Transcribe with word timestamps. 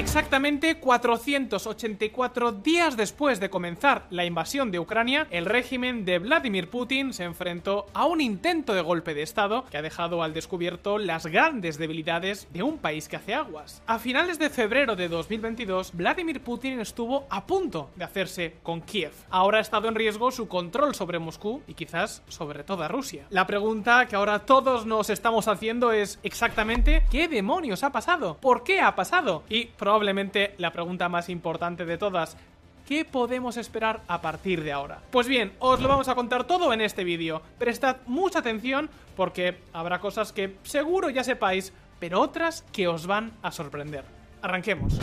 Exactamente 0.00 0.76
484 0.76 2.52
días 2.52 2.96
después 2.96 3.38
de 3.38 3.50
comenzar 3.50 4.06
la 4.08 4.24
invasión 4.24 4.70
de 4.70 4.78
Ucrania, 4.78 5.26
el 5.30 5.44
régimen 5.44 6.06
de 6.06 6.18
Vladimir 6.18 6.70
Putin 6.70 7.12
se 7.12 7.24
enfrentó 7.24 7.84
a 7.92 8.06
un 8.06 8.22
intento 8.22 8.72
de 8.72 8.80
golpe 8.80 9.12
de 9.12 9.20
Estado 9.20 9.66
que 9.70 9.76
ha 9.76 9.82
dejado 9.82 10.22
al 10.22 10.32
descubierto 10.32 10.96
las 10.96 11.26
grandes 11.26 11.76
debilidades 11.76 12.48
de 12.50 12.62
un 12.62 12.78
país 12.78 13.08
que 13.08 13.16
hace 13.16 13.34
aguas. 13.34 13.82
A 13.86 13.98
finales 13.98 14.38
de 14.38 14.48
febrero 14.48 14.96
de 14.96 15.08
2022, 15.08 15.92
Vladimir 15.92 16.40
Putin 16.40 16.80
estuvo 16.80 17.26
a 17.28 17.44
punto 17.44 17.90
de 17.94 18.04
hacerse 18.04 18.54
con 18.62 18.80
Kiev. 18.80 19.12
Ahora 19.28 19.58
ha 19.58 19.60
estado 19.60 19.86
en 19.86 19.96
riesgo 19.96 20.30
su 20.30 20.48
control 20.48 20.94
sobre 20.94 21.18
Moscú 21.18 21.60
y 21.66 21.74
quizás 21.74 22.22
sobre 22.26 22.64
toda 22.64 22.88
Rusia. 22.88 23.26
La 23.28 23.46
pregunta 23.46 24.06
que 24.06 24.16
ahora 24.16 24.46
todos 24.46 24.86
nos 24.86 25.10
estamos 25.10 25.46
haciendo 25.46 25.92
es 25.92 26.18
exactamente 26.22 27.04
¿qué 27.10 27.28
demonios 27.28 27.84
ha 27.84 27.92
pasado? 27.92 28.38
¿Por 28.40 28.64
qué 28.64 28.80
ha 28.80 28.96
pasado? 28.96 29.42
Y 29.50 29.66
la 30.58 30.72
pregunta 30.72 31.08
más 31.08 31.28
importante 31.28 31.84
de 31.84 31.98
todas. 31.98 32.36
¿Qué 32.86 33.04
podemos 33.04 33.56
esperar 33.56 34.00
a 34.08 34.20
partir 34.20 34.64
de 34.64 34.72
ahora? 34.72 34.98
Pues 35.10 35.28
bien, 35.28 35.52
os 35.58 35.80
lo 35.80 35.88
vamos 35.88 36.08
a 36.08 36.14
contar 36.14 36.44
todo 36.44 36.72
en 36.72 36.80
este 36.80 37.04
vídeo. 37.04 37.40
Prestad 37.58 37.96
mucha 38.06 38.40
atención 38.40 38.90
porque 39.16 39.58
habrá 39.72 40.00
cosas 40.00 40.32
que 40.32 40.56
seguro 40.64 41.10
ya 41.10 41.22
sepáis, 41.22 41.72
pero 42.00 42.20
otras 42.20 42.64
que 42.72 42.88
os 42.88 43.06
van 43.06 43.32
a 43.42 43.52
sorprender. 43.52 44.04
Arranquemos. 44.42 44.98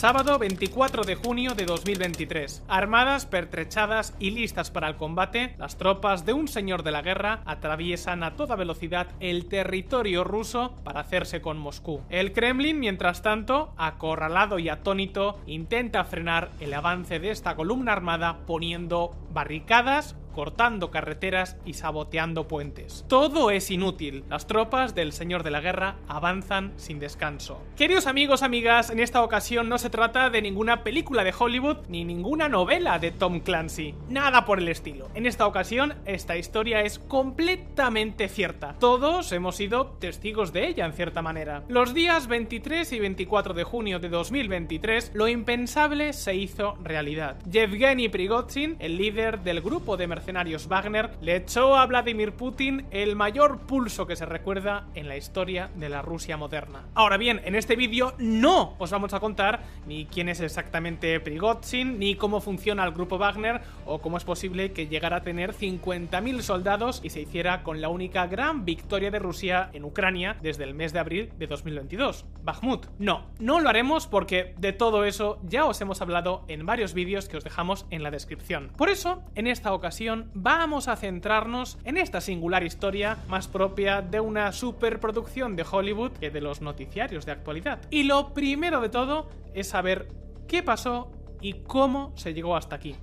Sábado 0.00 0.38
24 0.38 1.04
de 1.04 1.14
junio 1.14 1.54
de 1.54 1.66
2023. 1.66 2.64
Armadas, 2.68 3.26
pertrechadas 3.26 4.14
y 4.18 4.30
listas 4.30 4.70
para 4.70 4.88
el 4.88 4.96
combate, 4.96 5.54
las 5.58 5.76
tropas 5.76 6.24
de 6.24 6.32
un 6.32 6.48
señor 6.48 6.84
de 6.84 6.90
la 6.90 7.02
guerra 7.02 7.42
atraviesan 7.44 8.22
a 8.22 8.34
toda 8.34 8.56
velocidad 8.56 9.08
el 9.20 9.44
territorio 9.44 10.24
ruso 10.24 10.74
para 10.84 11.00
hacerse 11.00 11.42
con 11.42 11.58
Moscú. 11.58 12.00
El 12.08 12.32
Kremlin, 12.32 12.80
mientras 12.80 13.20
tanto, 13.20 13.74
acorralado 13.76 14.58
y 14.58 14.70
atónito, 14.70 15.38
intenta 15.46 16.04
frenar 16.04 16.50
el 16.60 16.72
avance 16.72 17.20
de 17.20 17.30
esta 17.30 17.54
columna 17.54 17.92
armada 17.92 18.38
poniendo 18.46 19.14
barricadas 19.34 20.16
cortando 20.32 20.90
carreteras 20.90 21.56
y 21.64 21.74
saboteando 21.74 22.48
puentes. 22.48 23.04
Todo 23.08 23.50
es 23.50 23.70
inútil. 23.70 24.24
Las 24.28 24.46
tropas 24.46 24.94
del 24.94 25.12
Señor 25.12 25.42
de 25.42 25.50
la 25.50 25.60
Guerra 25.60 25.96
avanzan 26.08 26.72
sin 26.76 26.98
descanso. 26.98 27.62
Queridos 27.76 28.06
amigos, 28.06 28.42
amigas, 28.42 28.90
en 28.90 29.00
esta 29.00 29.22
ocasión 29.22 29.68
no 29.68 29.78
se 29.78 29.90
trata 29.90 30.30
de 30.30 30.42
ninguna 30.42 30.84
película 30.84 31.24
de 31.24 31.34
Hollywood 31.36 31.78
ni 31.88 32.04
ninguna 32.04 32.48
novela 32.48 32.98
de 32.98 33.10
Tom 33.10 33.40
Clancy. 33.40 33.94
Nada 34.08 34.44
por 34.44 34.58
el 34.58 34.68
estilo. 34.68 35.08
En 35.14 35.26
esta 35.26 35.46
ocasión, 35.46 35.94
esta 36.06 36.36
historia 36.36 36.82
es 36.82 36.98
completamente 36.98 38.28
cierta. 38.28 38.76
Todos 38.78 39.32
hemos 39.32 39.56
sido 39.56 39.86
testigos 39.98 40.52
de 40.52 40.68
ella 40.68 40.86
en 40.86 40.92
cierta 40.92 41.22
manera. 41.22 41.64
Los 41.68 41.94
días 41.94 42.28
23 42.28 42.92
y 42.92 43.00
24 43.00 43.54
de 43.54 43.64
junio 43.64 43.98
de 43.98 44.08
2023, 44.08 45.12
lo 45.14 45.28
impensable 45.28 46.12
se 46.12 46.34
hizo 46.34 46.76
realidad. 46.82 47.38
Yevgeny 47.50 48.08
Prigozhin, 48.08 48.76
el 48.78 48.96
líder 48.96 49.40
del 49.40 49.60
grupo 49.60 49.96
de 49.96 50.06
mercenarios 50.06 50.19
Wagner, 50.68 51.10
le 51.20 51.36
echó 51.36 51.76
a 51.76 51.86
Vladimir 51.86 52.32
Putin 52.32 52.86
el 52.90 53.16
mayor 53.16 53.60
pulso 53.66 54.06
que 54.06 54.16
se 54.16 54.26
recuerda 54.26 54.86
en 54.94 55.08
la 55.08 55.16
historia 55.16 55.70
de 55.76 55.88
la 55.88 56.02
Rusia 56.02 56.36
moderna. 56.36 56.84
Ahora 56.94 57.16
bien, 57.16 57.40
en 57.44 57.54
este 57.54 57.76
vídeo 57.76 58.14
no 58.18 58.74
os 58.78 58.90
vamos 58.90 59.14
a 59.14 59.20
contar 59.20 59.62
ni 59.86 60.06
quién 60.06 60.28
es 60.28 60.40
exactamente 60.40 61.18
Prigozhin, 61.20 61.98
ni 61.98 62.14
cómo 62.14 62.40
funciona 62.40 62.84
el 62.84 62.92
grupo 62.92 63.18
Wagner, 63.18 63.60
o 63.86 64.00
cómo 64.00 64.16
es 64.16 64.24
posible 64.24 64.72
que 64.72 64.86
llegara 64.86 65.18
a 65.18 65.22
tener 65.22 65.54
50.000 65.54 66.40
soldados 66.42 67.00
y 67.02 67.10
se 67.10 67.20
hiciera 67.20 67.62
con 67.62 67.80
la 67.80 67.88
única 67.88 68.26
gran 68.26 68.64
victoria 68.64 69.10
de 69.10 69.18
Rusia 69.18 69.70
en 69.72 69.84
Ucrania 69.84 70.36
desde 70.42 70.64
el 70.64 70.74
mes 70.74 70.92
de 70.92 70.98
abril 70.98 71.32
de 71.38 71.46
2022, 71.46 72.26
Bakhmut. 72.42 72.86
No, 72.98 73.26
no 73.38 73.60
lo 73.60 73.68
haremos 73.68 74.06
porque 74.06 74.54
de 74.58 74.72
todo 74.72 75.04
eso 75.04 75.38
ya 75.42 75.64
os 75.64 75.80
hemos 75.80 76.00
hablado 76.00 76.44
en 76.48 76.66
varios 76.66 76.94
vídeos 76.94 77.28
que 77.28 77.36
os 77.36 77.44
dejamos 77.44 77.86
en 77.90 78.02
la 78.02 78.10
descripción. 78.10 78.70
Por 78.76 78.88
eso, 78.88 79.22
en 79.34 79.46
esta 79.46 79.72
ocasión, 79.72 80.09
vamos 80.34 80.88
a 80.88 80.96
centrarnos 80.96 81.78
en 81.84 81.96
esta 81.96 82.20
singular 82.20 82.62
historia 82.62 83.18
más 83.28 83.48
propia 83.48 84.02
de 84.02 84.20
una 84.20 84.52
superproducción 84.52 85.56
de 85.56 85.64
Hollywood 85.70 86.12
que 86.12 86.30
de 86.30 86.40
los 86.40 86.60
noticiarios 86.60 87.26
de 87.26 87.32
actualidad. 87.32 87.80
Y 87.90 88.04
lo 88.04 88.34
primero 88.34 88.80
de 88.80 88.88
todo 88.88 89.28
es 89.54 89.68
saber 89.68 90.08
qué 90.48 90.62
pasó 90.62 91.12
y 91.40 91.62
cómo 91.62 92.12
se 92.16 92.34
llegó 92.34 92.56
hasta 92.56 92.76
aquí. 92.76 92.96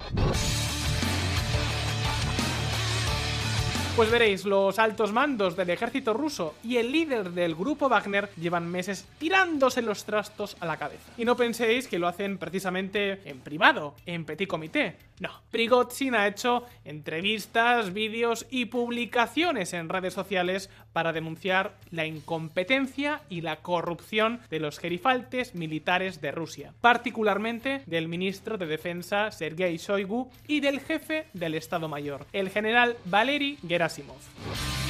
Pues 3.97 4.11
veréis, 4.11 4.45
los 4.45 4.77
altos 4.77 5.11
mandos 5.11 5.55
del 5.55 5.71
ejército 5.71 6.13
ruso 6.13 6.53
y 6.63 6.77
el 6.77 6.91
líder 6.91 7.31
del 7.31 7.55
grupo 7.55 7.89
Wagner 7.89 8.29
llevan 8.35 8.69
meses 8.69 9.07
tirándose 9.17 9.81
los 9.81 10.05
trastos 10.05 10.55
a 10.59 10.67
la 10.67 10.77
cabeza. 10.77 11.11
Y 11.17 11.25
no 11.25 11.35
penséis 11.35 11.87
que 11.87 11.97
lo 11.97 12.07
hacen 12.07 12.37
precisamente 12.37 13.27
en 13.27 13.39
privado, 13.39 13.95
en 14.05 14.23
petit 14.23 14.47
comité. 14.47 14.97
No, 15.19 15.31
Prigozhin 15.49 16.13
ha 16.13 16.27
hecho 16.27 16.63
entrevistas, 16.85 17.91
vídeos 17.91 18.45
y 18.51 18.65
publicaciones 18.65 19.73
en 19.73 19.89
redes 19.89 20.13
sociales 20.13 20.69
para 20.93 21.11
denunciar 21.11 21.75
la 21.89 22.05
incompetencia 22.05 23.21
y 23.27 23.41
la 23.41 23.57
corrupción 23.57 24.41
de 24.51 24.59
los 24.59 24.77
gerifaltes 24.77 25.55
militares 25.55 26.21
de 26.21 26.31
Rusia, 26.31 26.73
particularmente 26.81 27.81
del 27.87 28.07
ministro 28.07 28.59
de 28.59 28.67
Defensa 28.67 29.31
Sergei 29.31 29.77
Shoigu 29.77 30.29
y 30.47 30.59
del 30.59 30.81
jefe 30.81 31.25
del 31.33 31.55
Estado 31.55 31.87
Mayor, 31.87 32.27
el 32.31 32.51
general 32.51 32.95
Valery 33.05 33.57
Gerasimov. 33.87 34.86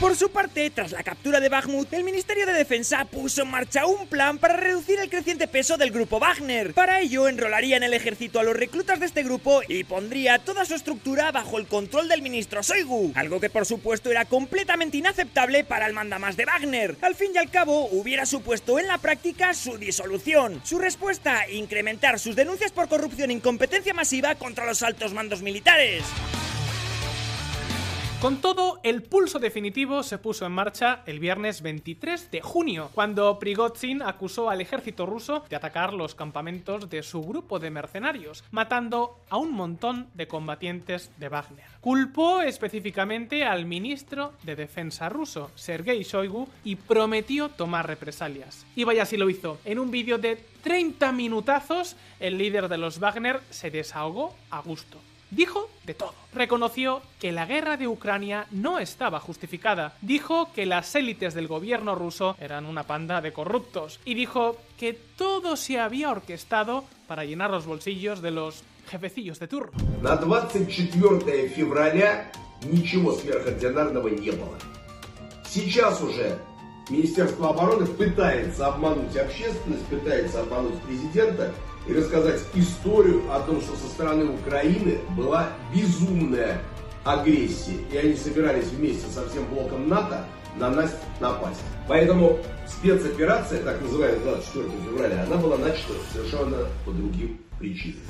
Por 0.00 0.16
su 0.16 0.30
parte, 0.30 0.70
tras 0.70 0.92
la 0.92 1.02
captura 1.02 1.40
de 1.40 1.50
Bakhmut, 1.50 1.92
el 1.92 2.04
Ministerio 2.04 2.46
de 2.46 2.54
Defensa 2.54 3.04
puso 3.04 3.42
en 3.42 3.50
marcha 3.50 3.84
un 3.84 4.06
plan 4.06 4.38
para 4.38 4.56
reducir 4.56 4.98
el 4.98 5.10
creciente 5.10 5.46
peso 5.46 5.76
del 5.76 5.90
grupo 5.90 6.18
Wagner. 6.18 6.72
Para 6.72 7.00
ello, 7.00 7.28
enrolaría 7.28 7.76
en 7.76 7.82
el 7.82 7.92
ejército 7.92 8.40
a 8.40 8.42
los 8.42 8.56
reclutas 8.56 8.98
de 8.98 9.04
este 9.04 9.22
grupo 9.22 9.60
y 9.68 9.84
pondría 9.84 10.38
toda 10.38 10.64
su 10.64 10.74
estructura 10.74 11.32
bajo 11.32 11.58
el 11.58 11.66
control 11.66 12.08
del 12.08 12.22
ministro 12.22 12.62
Soigu, 12.62 13.12
algo 13.14 13.40
que 13.40 13.50
por 13.50 13.66
supuesto 13.66 14.10
era 14.10 14.24
completamente 14.24 14.96
inaceptable 14.96 15.64
para 15.64 15.86
el 15.86 15.92
mandamás 15.92 16.34
de 16.38 16.46
Wagner. 16.46 16.96
Al 17.02 17.14
fin 17.14 17.32
y 17.34 17.38
al 17.38 17.50
cabo, 17.50 17.84
hubiera 17.92 18.24
supuesto 18.24 18.78
en 18.78 18.86
la 18.86 18.96
práctica 18.96 19.52
su 19.52 19.76
disolución. 19.76 20.62
Su 20.64 20.78
respuesta, 20.78 21.46
incrementar 21.50 22.18
sus 22.18 22.36
denuncias 22.36 22.72
por 22.72 22.88
corrupción 22.88 23.28
e 23.28 23.34
incompetencia 23.34 23.92
masiva 23.92 24.34
contra 24.36 24.64
los 24.64 24.82
altos 24.82 25.12
mandos 25.12 25.42
militares. 25.42 26.04
Con 28.20 28.42
todo, 28.42 28.80
el 28.82 29.02
pulso 29.02 29.38
definitivo 29.38 30.02
se 30.02 30.18
puso 30.18 30.44
en 30.44 30.52
marcha 30.52 31.02
el 31.06 31.20
viernes 31.20 31.62
23 31.62 32.30
de 32.30 32.42
junio, 32.42 32.90
cuando 32.92 33.38
Prigozhin 33.38 34.02
acusó 34.02 34.50
al 34.50 34.60
ejército 34.60 35.06
ruso 35.06 35.42
de 35.48 35.56
atacar 35.56 35.94
los 35.94 36.14
campamentos 36.14 36.90
de 36.90 37.02
su 37.02 37.22
grupo 37.22 37.58
de 37.58 37.70
mercenarios, 37.70 38.44
matando 38.50 39.18
a 39.30 39.38
un 39.38 39.52
montón 39.52 40.08
de 40.12 40.28
combatientes 40.28 41.10
de 41.16 41.30
Wagner. 41.30 41.64
Culpó 41.80 42.42
específicamente 42.42 43.46
al 43.46 43.64
ministro 43.64 44.34
de 44.42 44.54
Defensa 44.54 45.08
ruso, 45.08 45.50
Sergei 45.54 46.02
Shoigu, 46.02 46.46
y 46.62 46.76
prometió 46.76 47.48
tomar 47.48 47.86
represalias. 47.86 48.66
Y 48.76 48.84
vaya 48.84 49.06
si 49.06 49.16
lo 49.16 49.30
hizo. 49.30 49.58
En 49.64 49.78
un 49.78 49.90
vídeo 49.90 50.18
de 50.18 50.36
30 50.62 51.10
minutazos, 51.12 51.96
el 52.18 52.36
líder 52.36 52.68
de 52.68 52.76
los 52.76 52.98
Wagner 52.98 53.40
se 53.48 53.70
desahogó 53.70 54.36
a 54.50 54.60
gusto. 54.60 54.98
Dijo 55.31 55.69
de 55.85 55.93
todo. 55.93 56.13
Reconoció 56.33 57.01
que 57.19 57.31
la 57.31 57.45
guerra 57.45 57.77
de 57.77 57.87
Ucrania 57.87 58.47
no 58.51 58.79
estaba 58.79 59.19
justificada. 59.19 59.93
Dijo 60.01 60.51
que 60.53 60.65
las 60.65 60.95
élites 60.95 61.33
del 61.33 61.47
gobierno 61.47 61.95
ruso 61.95 62.35
eran 62.39 62.65
una 62.65 62.83
panda 62.83 63.21
de 63.21 63.33
corruptos. 63.33 63.99
Y 64.05 64.13
dijo 64.13 64.57
que 64.79 64.93
todo 64.93 65.55
se 65.55 65.79
había 65.79 66.11
orquestado 66.11 66.85
para 67.07 67.25
llenar 67.25 67.51
los 67.51 67.65
bolsillos 67.65 68.21
de 68.21 68.31
los 68.31 68.63
jefecillos 68.87 69.39
de 69.39 69.47
turno. 69.47 69.73
На 70.01 70.15
24 70.15 71.49
февраля 71.49 72.31
ничего 72.63 73.13
сверхординарного 73.13 74.07
не 74.09 74.31
было. 74.31 74.57
Сейчас 75.49 76.01
уже 76.01 76.37
Министерство 76.89 77.49
обороны 77.49 77.85
пытается 77.87 78.67
обмануть 78.67 79.15
общественность, 79.17 79.85
пытается 79.87 80.41
обмануть 80.41 80.79
президента 80.81 81.51
и 81.90 81.94
рассказать 81.94 82.40
историю 82.54 83.22
о 83.32 83.40
том, 83.40 83.60
что 83.60 83.74
со 83.76 83.86
стороны 83.88 84.26
Украины 84.26 84.98
была 85.16 85.48
безумная 85.74 86.60
агрессия. 87.04 87.76
И 87.92 87.96
они 87.96 88.14
собирались 88.14 88.66
вместе 88.66 89.06
со 89.10 89.28
всем 89.28 89.46
блоком 89.46 89.88
НАТО 89.88 90.24
на 90.56 90.70
нас 90.70 90.96
напасть. 91.18 91.60
Поэтому 91.88 92.38
спецоперация, 92.66 93.62
так 93.62 93.80
называемая 93.80 94.20
24 94.20 94.68
февраля, 94.84 95.24
она 95.24 95.36
была 95.36 95.56
начата 95.56 95.94
совершенно 96.12 96.58
по 96.84 96.92
другим 96.92 97.40
причинам. 97.58 98.00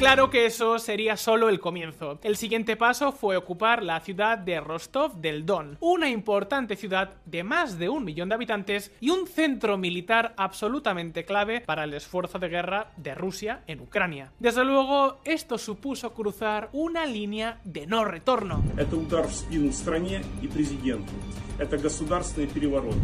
Claro 0.00 0.30
que 0.30 0.46
eso 0.46 0.78
sería 0.78 1.18
solo 1.18 1.50
el 1.50 1.60
comienzo. 1.60 2.18
El 2.22 2.38
siguiente 2.38 2.74
paso 2.74 3.12
fue 3.12 3.36
ocupar 3.36 3.82
la 3.82 4.00
ciudad 4.00 4.38
de 4.38 4.58
Rostov 4.58 5.16
del 5.16 5.44
Don, 5.44 5.76
una 5.78 6.08
importante 6.08 6.74
ciudad 6.74 7.18
de 7.26 7.44
más 7.44 7.78
de 7.78 7.90
un 7.90 8.06
millón 8.06 8.30
de 8.30 8.36
habitantes 8.36 8.92
y 8.98 9.10
un 9.10 9.26
centro 9.26 9.76
militar 9.76 10.32
absolutamente 10.38 11.26
clave 11.26 11.60
para 11.60 11.84
el 11.84 11.92
esfuerzo 11.92 12.38
de 12.38 12.48
guerra 12.48 12.92
de 12.96 13.14
Rusia 13.14 13.60
en 13.66 13.80
Ucrania. 13.80 14.32
Desde 14.38 14.64
luego, 14.64 15.20
esto 15.26 15.58
supuso 15.58 16.14
cruzar 16.14 16.70
una 16.72 17.04
línea 17.04 17.60
de 17.64 17.86
no 17.86 18.02
retorno. 18.06 18.64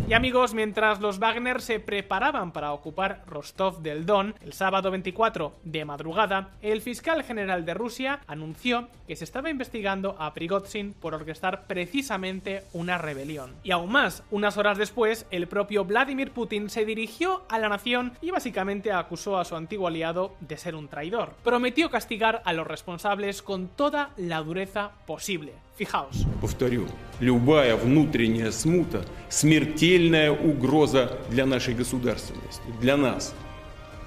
Y 0.08 0.14
amigos, 0.14 0.54
mientras 0.54 0.98
los 1.00 1.19
Wagner 1.19 1.60
se 1.60 1.78
preparaban 1.78 2.52
para 2.52 2.72
ocupar 2.72 3.22
Rostov 3.26 3.82
del 3.82 4.06
Don, 4.06 4.34
el 4.40 4.54
sábado 4.54 4.90
24 4.90 5.52
de 5.62 5.84
madrugada, 5.84 6.52
el 6.62 6.81
fiscal 6.86 7.24
general 7.24 7.66
de 7.66 7.74
Rusia 7.74 8.22
anunció 8.28 8.88
que 9.07 9.16
se 9.16 9.24
estaba 9.24 9.50
investigando 9.50 10.16
a 10.19 10.33
Prigozhin 10.33 10.94
por 10.94 11.13
orquestar 11.13 11.68
precisamente 11.68 12.63
una 12.74 12.98
rebelión. 12.98 13.54
Y 13.63 13.72
aún 13.72 13.92
más, 13.92 14.24
unas 14.31 14.57
horas 14.57 14.78
después, 14.78 15.25
el 15.31 15.48
propio 15.48 15.86
Vladimir 15.86 16.31
Putin 16.31 16.69
se 16.69 16.86
dirigió 16.86 17.44
a 17.50 17.60
la 17.60 17.69
nación 17.69 18.13
y 18.22 18.31
básicamente 18.31 18.92
acusó 18.92 19.38
a 19.38 19.45
su 19.45 19.56
antiguo 19.56 19.88
aliado 19.88 20.36
de 20.39 20.57
ser 20.57 20.75
un 20.75 20.88
traidor. 20.88 21.33
Prometió 21.44 21.89
castigar 21.89 22.42
a 22.45 22.54
los 22.54 22.68
responsables 22.68 23.42
con 23.42 23.68
toda 23.68 24.12
la 24.18 24.42
dureza 24.42 24.92
posible. 25.06 25.54
Fijaos. 25.75 26.28
Повторю, 26.39 26.88
любая 27.19 27.75
внутренняя 27.75 28.51
смута – 28.51 29.30
смертельная 29.30 30.31
угроза 30.31 31.18
для 31.30 31.45
нашей 31.45 31.74
государственности, 31.74 32.62
для 32.80 32.98
нас, 32.98 33.33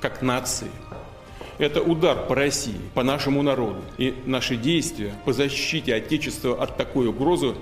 как 0.00 0.22
нации. 0.22 0.70
Это 1.59 1.81
удар 1.81 2.25
по 2.25 2.33
России, 2.33 2.79
по 2.95 3.03
нашему 3.03 3.43
народу. 3.43 3.81
И 3.97 4.15
наши 4.25 4.55
действия 4.55 5.13
по 5.25 5.33
защите 5.33 5.93
Отечества 5.93 6.61
от 6.61 6.77
такой 6.77 7.07
угрозы 7.07 7.53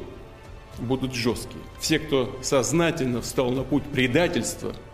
будут 0.77 1.13
жесткие. 1.13 1.61
Все, 1.79 1.99
кто 1.99 2.37
сознательно 2.41 3.21
встал 3.21 3.51
на 3.51 3.63
путь 3.63 3.83
предательства– 3.83 4.73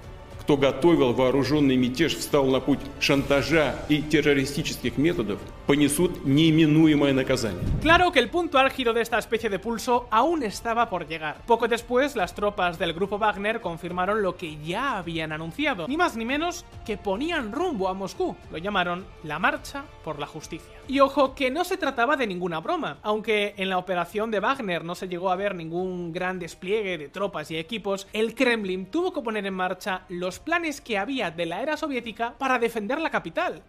кто 0.44 0.58
готовил 0.58 1.14
вооруженный 1.14 1.78
мятеж, 1.78 2.18
встал 2.18 2.48
на 2.48 2.60
путь 2.60 2.80
шантажа 3.00 3.78
и 3.88 4.02
террористических 4.02 4.98
методов, 4.98 5.40
понесут 5.67 6.25
неименуемое 6.25 7.13
наказание. 7.13 7.61
Claro 7.83 8.11
que 8.11 8.21
el 8.21 8.31
punto 8.31 8.59
álgido 8.59 8.95
de 8.95 9.03
esta 9.03 9.19
especie 9.19 9.51
de 9.51 9.59
pulso 9.59 10.09
aún 10.11 10.43
estaba 10.43 10.89
por 10.89 11.07
llegar. 11.07 11.43
Poco 11.47 11.69
después, 11.69 12.17
las 12.17 12.35
tropas 12.35 12.79
del 12.79 12.95
grupo 12.95 13.19
Wagner 13.19 13.61
confirmaron 13.61 14.23
lo 14.23 14.37
que 14.37 14.57
ya 14.65 14.97
habían 14.97 15.33
anunciado, 15.33 15.87
ni 15.87 15.97
más 15.97 16.17
ni 16.17 16.25
menos 16.25 16.65
que 16.87 16.97
ponían 16.97 17.53
rumbo 17.53 17.89
a 17.89 17.95
Moscú. 17.95 18.35
Lo 18.51 18.59
llamaron 18.59 19.05
la 19.25 19.39
Marcha 19.39 19.85
por 20.05 20.19
la 20.19 20.27
Justicia. 20.27 20.73
Y 20.89 21.01
ojo 21.01 21.35
que 21.35 21.51
no 21.51 21.65
se 21.65 21.77
trataba 21.77 22.17
de 22.17 22.27
ninguna 22.27 22.61
broma, 22.61 22.97
aunque 23.03 23.55
en 23.59 23.69
la 23.69 23.77
operación 23.77 24.31
de 24.31 24.41
Wagner 24.41 24.85
no 24.85 24.95
se 24.95 25.09
llegó 25.09 25.31
a 25.31 25.37
ver 25.37 25.55
ningún 25.55 26.13
gran 26.13 26.39
despliegue 26.39 26.97
de 26.97 27.09
tropas 27.09 27.51
y 27.51 27.59
equipos, 27.59 28.07
el 28.15 28.35
Kremlin 28.35 28.87
tuvo 28.87 29.13
que 29.13 29.21
poner 29.21 29.45
en 29.45 29.55
marcha 29.55 30.03
los 30.09 30.39
planes 30.39 30.81
que 30.81 30.97
había 30.97 31.31
de 31.31 31.47
la 31.47 31.61
era 31.61 31.77
soviética 31.77 32.35
para 32.39 32.59
defender 32.59 33.01
la 33.01 33.11
capital. 33.11 33.63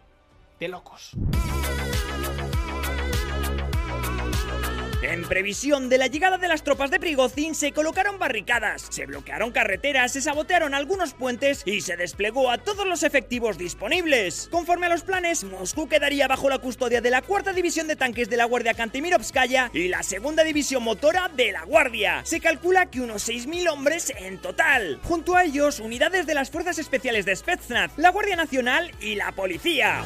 De 0.60 0.68
locos. 0.68 1.12
En 5.05 5.23
previsión 5.23 5.91
de 5.91 5.99
la 5.99 6.07
llegada 6.07 6.39
de 6.39 6.49
las 6.49 6.65
tropas 6.65 6.91
de 6.91 6.99
Prigozhin 6.99 7.55
se 7.55 7.73
colocaron 7.73 8.19
barricadas, 8.19 8.87
se 8.89 9.05
bloquearon 9.05 9.53
carreteras, 9.53 10.13
se 10.15 10.23
sabotearon 10.23 10.73
algunos 10.73 11.13
puentes 11.13 11.63
y 11.67 11.83
se 11.83 11.99
desplegó 11.99 12.51
a 12.51 12.57
todos 12.57 12.87
los 12.87 13.03
efectivos 13.03 13.59
disponibles. 13.59 14.49
Conforme 14.51 14.87
a 14.87 14.89
los 14.89 15.03
planes, 15.03 15.45
Moscú 15.45 15.89
quedaría 15.89 16.27
bajo 16.27 16.49
la 16.49 16.59
custodia 16.59 17.03
de 17.03 17.11
la 17.11 17.21
cuarta 17.21 17.53
división 17.53 17.87
de 17.87 17.97
tanques 17.97 18.31
de 18.31 18.39
la 18.39 18.47
Guardia 18.47 18.73
Kantemirovskaya 18.73 19.71
y 19.75 19.89
la 19.89 20.03
segunda 20.03 20.43
división 20.43 20.83
motora 20.83 21.29
de 21.29 21.53
la 21.53 21.65
Guardia. 21.65 22.23
Se 22.25 22.41
calcula 22.41 22.87
que 22.87 23.03
unos 23.03 23.29
6.000 23.29 23.71
hombres 23.71 24.11
en 24.17 24.39
total. 24.39 25.01
Junto 25.03 25.37
a 25.37 25.45
ellos, 25.45 25.81
unidades 25.81 26.25
de 26.27 26.33
las 26.33 26.51
Fuerzas 26.51 26.79
Especiales 26.79 27.27
de 27.27 27.37
Spetsnaz, 27.37 27.93
la 27.99 28.09
Guardia 28.09 28.37
Nacional 28.37 28.91
y 29.01 29.17
la 29.17 29.33
Policía. 29.33 30.03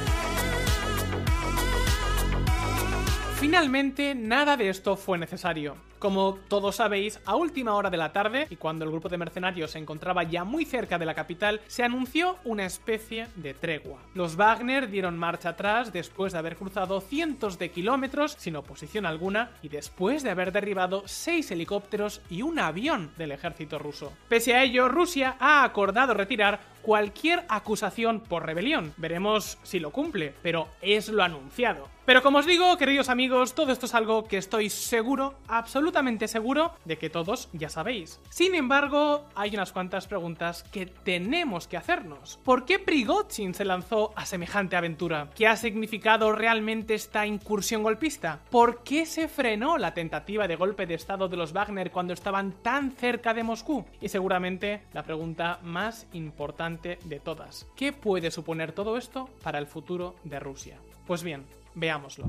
Finalmente, 3.41 4.17
nada 4.17 4.57
de 4.57 4.69
esto 4.69 4.97
fue 4.97 5.17
necesario. 5.17 5.77
Como 5.99 6.39
todos 6.47 6.77
sabéis, 6.77 7.19
a 7.27 7.35
última 7.35 7.75
hora 7.75 7.91
de 7.91 7.97
la 7.97 8.13
tarde, 8.13 8.47
y 8.51 8.57
cuando 8.57 8.85
el 8.85 8.91
grupo 8.93 9.09
de 9.09 9.19
mercenarios 9.19 9.73
se 9.73 9.81
encontraba 9.81 10.23
ya 10.23 10.45
muy 10.45 10.65
cerca 10.65 10.97
de 10.97 11.07
la 11.07 11.15
capital, 11.15 11.61
se 11.67 11.83
anunció 11.83 12.37
una 12.45 12.65
especie 12.65 13.27
de 13.35 13.53
tregua. 13.53 13.99
Los 14.15 14.37
Wagner 14.37 14.91
dieron 14.91 15.19
marcha 15.19 15.51
atrás 15.51 15.93
después 15.93 16.33
de 16.33 16.39
haber 16.39 16.57
cruzado 16.57 17.01
cientos 17.01 17.59
de 17.59 17.73
kilómetros 17.73 18.37
sin 18.39 18.55
oposición 18.55 19.07
alguna 19.07 19.51
y 19.61 19.71
después 19.71 20.23
de 20.23 20.31
haber 20.31 20.53
derribado 20.53 21.03
seis 21.07 21.51
helicópteros 21.51 22.21
y 22.31 22.43
un 22.43 22.61
avión 22.61 23.11
del 23.19 23.33
ejército 23.33 23.81
ruso. 23.81 24.13
Pese 24.29 24.55
a 24.55 24.63
ello, 24.63 24.89
Rusia 24.89 25.35
ha 25.41 25.65
acordado 25.65 26.15
retirar 26.15 26.61
cualquier 26.83 27.45
acusación 27.49 28.21
por 28.21 28.47
rebelión. 28.47 28.95
Veremos 28.97 29.59
si 29.63 29.81
lo 29.81 29.91
cumple, 29.91 30.33
pero 30.43 30.69
es 30.81 31.09
lo 31.09 31.23
anunciado. 31.23 31.89
Pero 32.07 32.23
como 32.23 32.39
os 32.39 32.47
digo, 32.47 32.79
queridos 32.79 33.11
amigos, 33.11 33.55
todo 33.55 33.73
esto 33.73 33.85
es 33.85 33.95
algo 33.95 34.27
que 34.27 34.39
estoy 34.39 34.71
seguro, 34.71 35.35
absolutamente 35.49 35.88
seguro, 36.29 36.73
de 36.85 36.99
que 36.99 37.11
todos 37.11 37.49
ya 37.53 37.69
sabéis. 37.69 38.21
Sin 38.31 38.55
embargo, 38.55 39.27
hay 39.35 39.55
unas 39.55 39.73
cuantas 39.73 40.07
preguntas 40.07 40.63
que 40.65 40.87
tenemos 40.87 41.67
que 41.67 41.77
hacernos. 41.77 42.39
¿Por 42.45 42.65
qué 42.65 42.79
Prigozhin 42.79 43.55
se 43.55 43.65
lanzó 43.65 44.13
a 44.17 44.27
semejante 44.27 44.77
aventura? 44.77 45.31
¿Qué 45.35 45.47
ha 45.47 45.57
significado 45.57 46.33
realmente 46.33 46.95
esta 46.95 47.27
incursión 47.27 47.83
golpista? 47.83 48.41
¿Por 48.51 48.83
qué 48.83 49.07
se 49.07 49.29
frenó 49.29 49.79
la 49.79 49.95
tentativa 49.95 50.49
de 50.49 50.57
golpe 50.57 50.87
de 50.87 50.95
estado 50.95 51.29
de 51.29 51.37
los 51.37 51.53
Wagner 51.53 51.91
cuando 51.91 52.13
estaban 52.13 52.53
tan 52.63 52.93
cerca 52.93 53.35
de 53.35 53.43
Moscú? 53.43 53.85
Y 54.01 54.09
seguramente 54.09 54.83
la 54.93 55.03
pregunta 55.03 55.59
más 55.63 56.07
importante 56.13 56.99
de 57.05 57.21
todas. 57.21 57.67
¿Qué 57.77 57.93
puede 57.93 58.31
suponer 58.31 58.73
todo 58.73 58.97
esto 58.97 59.29
para 59.43 59.59
el 59.59 59.67
futuro 59.67 60.17
de 60.25 60.41
Rusia? 60.41 60.79
Pues 61.07 61.23
bien, 61.23 61.45
Veámoslo. 61.75 62.27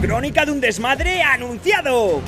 Crónica 0.00 0.46
de 0.46 0.52
un 0.52 0.62
desmadre 0.62 1.22
anunciado. 1.22 2.22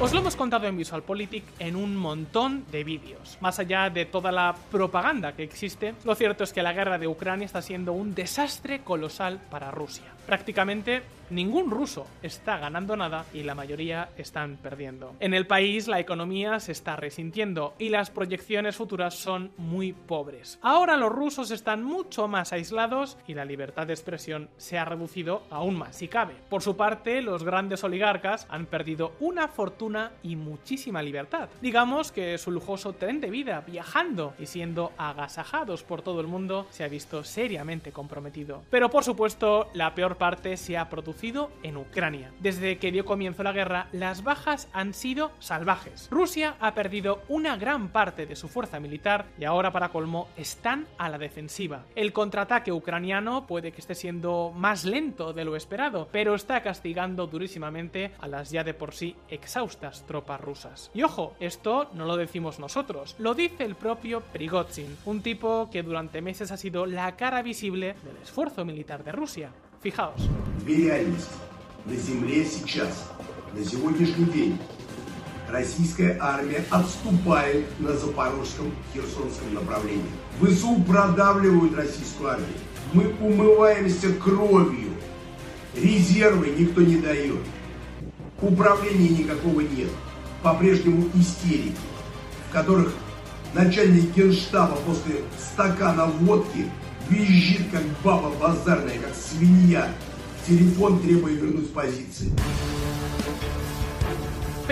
Os 0.00 0.12
lo 0.12 0.18
hemos 0.18 0.34
contado 0.34 0.66
en 0.66 0.76
VisualPolitik 0.76 1.44
en 1.60 1.76
un 1.76 1.96
montón 1.96 2.64
de 2.72 2.82
vídeos. 2.82 3.38
Más 3.40 3.60
allá 3.60 3.88
de 3.88 4.04
toda 4.04 4.32
la 4.32 4.56
propaganda 4.72 5.34
que 5.34 5.44
existe, 5.44 5.94
lo 6.04 6.16
cierto 6.16 6.42
es 6.42 6.52
que 6.52 6.64
la 6.64 6.72
guerra 6.72 6.98
de 6.98 7.06
Ucrania 7.06 7.46
está 7.46 7.62
siendo 7.62 7.92
un 7.92 8.16
desastre 8.16 8.80
colosal 8.80 9.40
para 9.48 9.70
Rusia. 9.70 10.11
Prácticamente 10.32 11.02
ningún 11.28 11.70
ruso 11.70 12.06
está 12.22 12.58
ganando 12.58 12.96
nada 12.96 13.24
y 13.32 13.42
la 13.42 13.54
mayoría 13.54 14.10
están 14.16 14.56
perdiendo. 14.56 15.14
En 15.20 15.34
el 15.34 15.46
país 15.46 15.88
la 15.88 16.00
economía 16.00 16.60
se 16.60 16.72
está 16.72 16.96
resintiendo 16.96 17.74
y 17.78 17.88
las 17.88 18.10
proyecciones 18.10 18.76
futuras 18.76 19.14
son 19.14 19.50
muy 19.56 19.92
pobres. 19.92 20.58
Ahora 20.62 20.96
los 20.96 21.10
rusos 21.10 21.50
están 21.50 21.82
mucho 21.82 22.28
más 22.28 22.52
aislados 22.52 23.18
y 23.26 23.34
la 23.34 23.44
libertad 23.44 23.86
de 23.86 23.94
expresión 23.94 24.48
se 24.56 24.78
ha 24.78 24.84
reducido 24.84 25.42
aún 25.50 25.76
más 25.76 25.96
si 25.96 26.08
cabe. 26.08 26.34
Por 26.48 26.62
su 26.62 26.76
parte, 26.76 27.22
los 27.22 27.44
grandes 27.44 27.82
oligarcas 27.84 28.46
han 28.50 28.66
perdido 28.66 29.12
una 29.20 29.48
fortuna 29.48 30.12
y 30.22 30.36
muchísima 30.36 31.02
libertad. 31.02 31.48
Digamos 31.60 32.12
que 32.12 32.38
su 32.38 32.50
lujoso 32.50 32.94
tren 32.94 33.20
de 33.20 33.30
vida, 33.30 33.62
viajando 33.66 34.34
y 34.38 34.46
siendo 34.46 34.92
agasajados 34.98 35.82
por 35.82 36.02
todo 36.02 36.20
el 36.20 36.26
mundo, 36.26 36.66
se 36.70 36.84
ha 36.84 36.88
visto 36.88 37.24
seriamente 37.24 37.92
comprometido. 37.92 38.62
Pero 38.70 38.90
por 38.90 39.04
supuesto, 39.04 39.70
la 39.74 39.94
peor 39.94 40.16
parte 40.22 40.56
se 40.56 40.78
ha 40.78 40.88
producido 40.88 41.50
en 41.64 41.76
Ucrania. 41.76 42.30
Desde 42.38 42.78
que 42.78 42.92
dio 42.92 43.04
comienzo 43.04 43.42
la 43.42 43.50
guerra, 43.50 43.88
las 43.90 44.22
bajas 44.22 44.68
han 44.72 44.94
sido 44.94 45.32
salvajes. 45.40 46.06
Rusia 46.12 46.54
ha 46.60 46.74
perdido 46.74 47.24
una 47.26 47.56
gran 47.56 47.88
parte 47.88 48.24
de 48.24 48.36
su 48.36 48.46
fuerza 48.46 48.78
militar 48.78 49.26
y 49.36 49.46
ahora 49.46 49.72
para 49.72 49.88
colmo 49.88 50.28
están 50.36 50.86
a 50.96 51.08
la 51.08 51.18
defensiva. 51.18 51.86
El 51.96 52.12
contraataque 52.12 52.70
ucraniano 52.70 53.48
puede 53.48 53.72
que 53.72 53.80
esté 53.80 53.96
siendo 53.96 54.52
más 54.54 54.84
lento 54.84 55.32
de 55.32 55.44
lo 55.44 55.56
esperado, 55.56 56.06
pero 56.12 56.36
está 56.36 56.62
castigando 56.62 57.26
durísimamente 57.26 58.12
a 58.20 58.28
las 58.28 58.52
ya 58.52 58.62
de 58.62 58.74
por 58.74 58.94
sí 58.94 59.16
exhaustas 59.28 60.06
tropas 60.06 60.40
rusas. 60.40 60.92
Y 60.94 61.02
ojo, 61.02 61.34
esto 61.40 61.90
no 61.94 62.04
lo 62.04 62.16
decimos 62.16 62.60
nosotros, 62.60 63.16
lo 63.18 63.34
dice 63.34 63.64
el 63.64 63.74
propio 63.74 64.20
Prigozhin, 64.20 64.96
un 65.04 65.20
tipo 65.20 65.68
que 65.68 65.82
durante 65.82 66.22
meses 66.22 66.52
ha 66.52 66.56
sido 66.56 66.86
la 66.86 67.16
cara 67.16 67.42
visible 67.42 67.96
del 68.04 68.18
esfuerzo 68.22 68.64
militar 68.64 69.02
de 69.02 69.10
Rusia. 69.10 69.50
Fijaos. 69.82 70.20
Реальность. 70.64 71.30
На 71.84 71.96
земле 71.96 72.44
сейчас, 72.44 73.10
на 73.52 73.64
сегодняшний 73.64 74.26
день, 74.26 74.58
российская 75.48 76.16
армия 76.20 76.64
отступает 76.70 77.66
на 77.80 77.92
запорожском 77.94 78.70
херсонском 78.94 79.54
направлении. 79.54 80.04
ВСУ 80.40 80.80
продавливают 80.84 81.74
российскую 81.74 82.30
армию. 82.30 82.54
Мы 82.92 83.12
умываемся 83.20 84.12
кровью. 84.12 84.90
Резервы 85.74 86.54
никто 86.56 86.82
не 86.82 86.98
дает. 86.98 87.40
Управления 88.40 89.08
никакого 89.08 89.62
нет. 89.62 89.88
По-прежнему 90.44 91.08
истерики, 91.14 91.74
в 92.48 92.52
которых 92.52 92.94
начальник 93.52 94.14
генштаба 94.14 94.76
после 94.86 95.22
стакана 95.38 96.06
водки 96.06 96.66
визжит, 97.12 97.70
как 97.70 97.82
баба 98.02 98.30
базарная, 98.40 98.98
как 98.98 99.14
свинья. 99.14 99.88
Телефон 100.46 101.00
требуя 101.00 101.32
вернуть 101.32 101.72
позиции. 101.72 102.32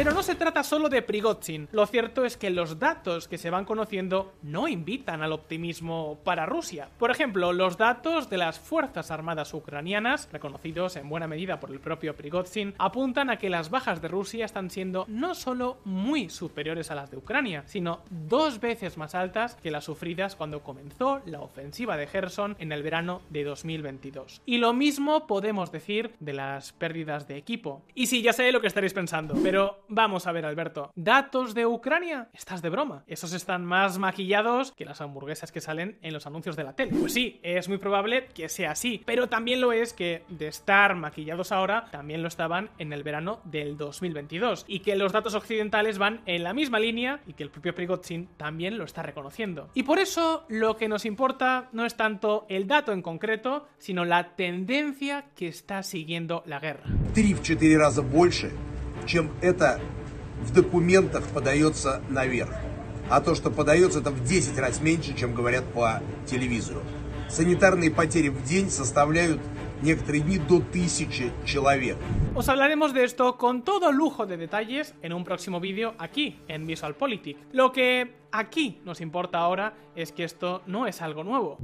Pero 0.01 0.15
no 0.15 0.23
se 0.23 0.35
trata 0.35 0.63
solo 0.63 0.89
de 0.89 1.03
Prigozhin. 1.03 1.69
Lo 1.73 1.85
cierto 1.85 2.25
es 2.25 2.39
que 2.39 2.49
los 2.49 2.79
datos 2.79 3.29
que 3.29 3.37
se 3.37 3.51
van 3.51 3.67
conociendo 3.67 4.33
no 4.41 4.67
invitan 4.67 5.21
al 5.21 5.35
optimismo 5.35 6.19
para 6.25 6.47
Rusia. 6.47 6.89
Por 6.99 7.11
ejemplo, 7.11 7.53
los 7.53 7.77
datos 7.77 8.31
de 8.31 8.39
las 8.39 8.59
Fuerzas 8.59 9.11
Armadas 9.11 9.53
ucranianas, 9.53 10.31
reconocidos 10.33 10.97
en 10.97 11.07
buena 11.07 11.27
medida 11.27 11.61
por 11.61 11.71
el 11.71 11.81
propio 11.81 12.17
Prigozhin, 12.17 12.73
apuntan 12.79 13.29
a 13.29 13.37
que 13.37 13.51
las 13.51 13.69
bajas 13.69 14.01
de 14.01 14.09
Rusia 14.09 14.47
están 14.47 14.71
siendo 14.71 15.05
no 15.07 15.35
solo 15.35 15.77
muy 15.85 16.31
superiores 16.31 16.91
a 16.91 16.95
las 16.95 17.11
de 17.11 17.19
Ucrania, 17.19 17.65
sino 17.67 18.01
dos 18.09 18.59
veces 18.59 18.97
más 18.97 19.15
altas 19.15 19.57
que 19.57 19.71
las 19.71 19.85
sufridas 19.85 20.35
cuando 20.35 20.63
comenzó 20.63 21.21
la 21.27 21.43
ofensiva 21.43 21.99
de 21.99 22.07
Gerson 22.07 22.57
en 22.59 22.73
el 22.73 22.83
verano 22.83 23.21
de 23.29 23.45
2022. 23.45 24.41
Y 24.47 24.57
lo 24.57 24.73
mismo 24.73 25.27
podemos 25.27 25.71
decir 25.71 26.15
de 26.21 26.33
las 26.33 26.73
pérdidas 26.73 27.29
de 27.29 27.37
equipo. 27.37 27.83
Y 27.95 28.07
sí, 28.07 28.23
ya 28.23 28.33
sé 28.33 28.51
lo 28.51 28.63
que 28.63 28.67
estaréis 28.67 28.95
pensando, 28.95 29.35
pero 29.43 29.85
Vamos 29.93 30.29
a 30.29 30.33
ver, 30.33 30.47
Alberto. 30.47 30.93
¿Datos 30.95 31.53
de 31.53 31.67
Ucrania? 31.67 32.29
Estás 32.33 32.63
de 32.63 32.71
broma. 32.71 33.03
Esos 33.09 33.33
están 33.33 33.65
más 33.65 33.99
maquillados 33.99 34.71
que 34.71 34.85
las 34.85 35.01
hamburguesas 35.01 35.51
que 35.51 35.61
salen 35.61 35.99
en 36.01 36.13
los 36.13 36.29
anuncios 36.29 36.55
de 36.55 36.63
la 36.63 36.77
tele. 36.77 36.93
Pues 36.97 37.13
sí, 37.13 37.41
es 37.43 37.69
muy 37.69 37.79
probable 37.79 38.29
que 38.33 38.49
sea 38.49 38.71
así. 38.71 39.03
Pero 39.05 39.29
también 39.29 39.61
lo 39.61 39.73
es 39.73 39.93
que 39.93 40.23
de 40.29 40.47
estar 40.47 40.95
maquillados 40.95 41.51
ahora, 41.51 41.87
también 41.91 42.23
lo 42.23 42.29
estaban 42.29 42.71
en 42.79 42.93
el 42.93 43.03
verano 43.03 43.41
del 43.43 43.77
2022. 43.77 44.65
Y 44.69 44.79
que 44.79 44.95
los 44.95 45.11
datos 45.11 45.35
occidentales 45.35 45.99
van 45.99 46.21
en 46.25 46.45
la 46.45 46.55
misma 46.55 46.79
línea 46.79 47.21
y 47.27 47.33
que 47.33 47.43
el 47.43 47.51
propio 47.51 47.75
Prigozhin 47.75 48.29
también 48.37 48.79
lo 48.79 48.85
está 48.85 49.03
reconociendo. 49.03 49.71
Y 49.75 49.83
por 49.83 49.99
eso 49.99 50.45
lo 50.49 50.77
que 50.77 50.87
nos 50.87 51.05
importa 51.05 51.69
no 51.73 51.85
es 51.85 51.97
tanto 51.97 52.47
el 52.49 52.69
dato 52.69 52.93
en 52.93 53.03
concreto, 53.03 53.67
sino 53.79 54.05
la 54.05 54.37
tendencia 54.37 55.25
que 55.35 55.49
está 55.49 55.83
siguiendo 55.83 56.45
la 56.47 56.61
guerra. 56.61 56.85
Чем 59.07 59.31
это 59.41 59.81
в 60.43 60.53
документах 60.53 61.25
подается 61.35 62.01
наверх. 62.09 62.55
А 63.09 63.21
то, 63.21 63.35
что 63.35 63.51
подается, 63.51 64.01
это 64.01 64.11
в 64.11 64.25
10 64.25 64.59
раз 64.59 64.81
меньше, 64.81 65.17
чем 65.17 65.35
говорят 65.35 65.65
по 65.73 66.01
телевизору. 66.27 66.83
Санитарные 67.29 67.91
потери 67.91 68.29
в 68.29 68.43
день 68.45 68.71
составляют 68.71 69.41
некоторые 69.83 70.23
дни 70.23 70.39
до 70.39 70.61
тысячи 70.61 71.33
человек. 71.45 71.97
Os 72.35 72.49
hablaremos 72.49 72.93
de 72.93 73.05
esto 73.05 73.37
con 73.37 73.63
todo 73.63 73.93
lujo 73.93 74.27
de 74.27 74.37
detalles 74.37 74.95
en 75.03 75.13
un 75.13 75.25
próximo 75.25 75.61
vídeo 75.61 75.95
aquí, 75.99 76.39
en 76.49 76.67
VisualPolitik. 76.67 77.37
Lo 77.53 77.73
que 77.73 78.15
aquí 78.31 78.81
nos 78.85 79.01
importa 79.01 79.39
ahora 79.39 79.75
es 79.97 80.13
que 80.13 80.25
esto 80.25 80.63
no 80.67 80.87
es 80.87 81.03
algo 81.03 81.25
nuevo. 81.25 81.59